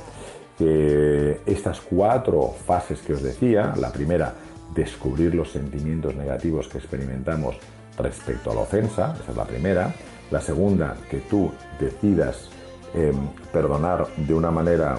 que 0.58 1.42
estas 1.46 1.82
cuatro 1.82 2.54
fases 2.66 3.02
que 3.02 3.14
os 3.14 3.24
decía, 3.24 3.74
la 3.76 3.92
primera, 3.92 4.34
descubrir 4.76 5.34
los 5.34 5.52
sentimientos 5.52 6.16
negativos 6.16 6.68
que 6.68 6.78
experimentamos 6.78 7.58
respecto 7.98 8.52
a 8.52 8.56
la 8.56 8.62
ofensa, 8.62 9.16
esa 9.22 9.32
es 9.32 9.38
la 9.38 9.46
primera. 9.46 9.94
La 10.32 10.42
segunda, 10.42 10.96
que 11.10 11.20
tú 11.20 11.52
decidas 11.80 12.50
em, 12.94 13.16
perdonar 13.52 14.08
de 14.16 14.34
una 14.34 14.52
manera 14.52 14.98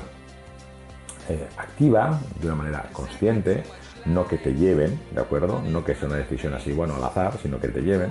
eh, 1.29 1.49
activa, 1.57 2.21
de 2.41 2.47
una 2.47 2.57
manera 2.57 2.89
consciente, 2.93 3.63
no 4.07 4.27
que 4.27 4.39
te 4.39 4.55
lleven, 4.55 5.01
¿de 5.13 5.21
acuerdo? 5.21 5.63
No 5.63 5.85
que 5.85 5.95
sea 5.95 6.09
una 6.09 6.19
decisión 6.19 6.55
así, 6.55 6.73
bueno, 6.73 6.97
al 6.97 7.05
azar, 7.05 7.39
sino 7.43 7.59
que 7.59 7.69
te 7.69 7.81
lleven. 7.81 8.11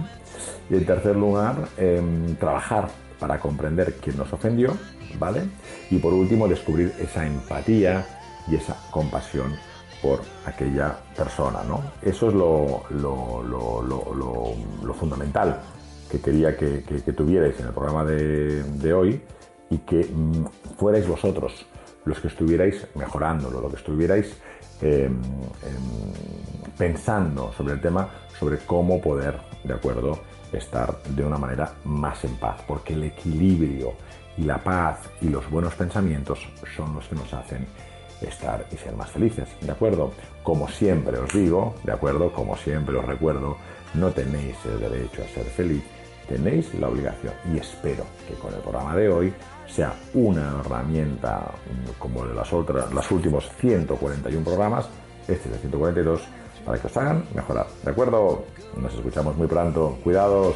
Y 0.69 0.76
en 0.76 0.86
tercer 0.86 1.15
lugar, 1.15 1.67
em, 1.78 2.36
trabajar 2.36 2.89
para 3.19 3.39
comprender 3.39 3.95
quién 4.02 4.17
nos 4.17 4.34
ofendió, 4.34 4.76
¿vale? 5.19 5.43
Y 5.91 5.99
por 5.99 6.13
último, 6.13 6.47
descubrir 6.47 6.93
esa 6.99 7.26
empatía 7.26 8.06
y 8.47 8.56
esa 8.56 8.76
compasión 8.91 9.56
por 10.02 10.21
aquella 10.45 10.97
persona, 11.15 11.63
¿no? 11.63 11.82
Eso 12.02 12.28
es 12.30 12.34
lo, 12.34 12.84
fundamental 14.95 15.62
que 16.10 16.19
quería 16.19 16.58
que, 16.58 16.84
tuvierais 17.15 17.60
en 17.60 17.67
el 17.67 17.73
programa 17.73 18.04
de, 18.04 18.93
hoy 18.93 19.21
y 19.69 19.78
que 19.80 20.04
mm, 20.04 20.45
fuerais 20.78 21.08
vosotros 21.08 21.65
los 22.06 22.20
que 22.20 22.28
estuvierais 22.28 22.88
mejorándolo, 22.96 23.62
lo 23.62 23.70
que 23.70 23.78
estuvierais 23.78 24.36
em, 24.82 25.08
em, 25.08 26.74
pensando 26.78 27.52
sobre 27.56 27.74
el 27.74 27.82
tema, 27.82 28.10
sobre 28.39 28.58
cómo 28.60 29.00
poder, 29.02 29.39
¿de 29.63 29.74
acuerdo?, 29.74 30.20
estar 30.52 31.02
de 31.04 31.24
una 31.24 31.38
manera 31.38 31.74
más 31.86 32.24
en 32.26 32.36
paz, 32.36 32.62
porque 32.68 32.94
el 32.94 33.06
equilibrio 33.06 33.94
y 34.38 34.44
la 34.44 34.63
paz 34.63 35.00
y 35.22 35.30
los 35.30 35.50
buenos 35.50 35.74
pensamientos 35.76 36.39
son 36.76 36.94
los 36.96 37.08
que 37.08 37.16
nos 37.16 37.34
hacen 37.34 37.66
estar 38.22 38.66
y 38.72 38.78
ser 38.78 38.96
más 38.96 39.10
felices, 39.12 39.50
¿de 39.62 39.72
acuerdo? 39.72 40.13
Como 40.44 40.68
siempre 40.68 41.18
os 41.18 41.34
digo, 41.34 41.76
¿de 41.84 41.92
acuerdo? 41.92 42.32
Como 42.32 42.56
siempre 42.56 42.96
os 42.98 43.06
recuerdo, 43.06 43.58
no 43.96 44.12
tenéis 44.12 44.56
el 44.66 44.80
derecho 44.80 45.24
a 45.24 45.28
ser 45.34 45.46
feliz, 45.46 45.84
tenéis 46.27 46.73
la 46.75 46.89
obligación 46.89 47.33
y 47.53 47.57
espero 47.57 48.05
que 48.27 48.36
con 48.36 48.53
el 48.53 48.59
programa 48.59 48.95
de 48.95 49.09
hoy 49.09 49.33
sea 49.67 49.93
una 50.13 50.59
herramienta 50.59 51.51
como 51.99 52.25
las 52.25 52.51
otras, 52.53 52.91
los 52.91 53.09
últimos 53.12 53.49
141 53.59 54.43
programas, 54.43 54.88
este 55.27 55.49
es 55.49 55.55
el 55.55 55.59
142, 55.62 56.21
para 56.65 56.77
que 56.77 56.88
os 56.88 56.97
hagan 56.97 57.25
mejorar. 57.33 57.67
¿De 57.83 57.91
acuerdo? 57.91 58.45
Nos 58.77 58.93
escuchamos 58.93 59.36
muy 59.36 59.47
pronto. 59.47 59.97
Cuidados. 60.03 60.55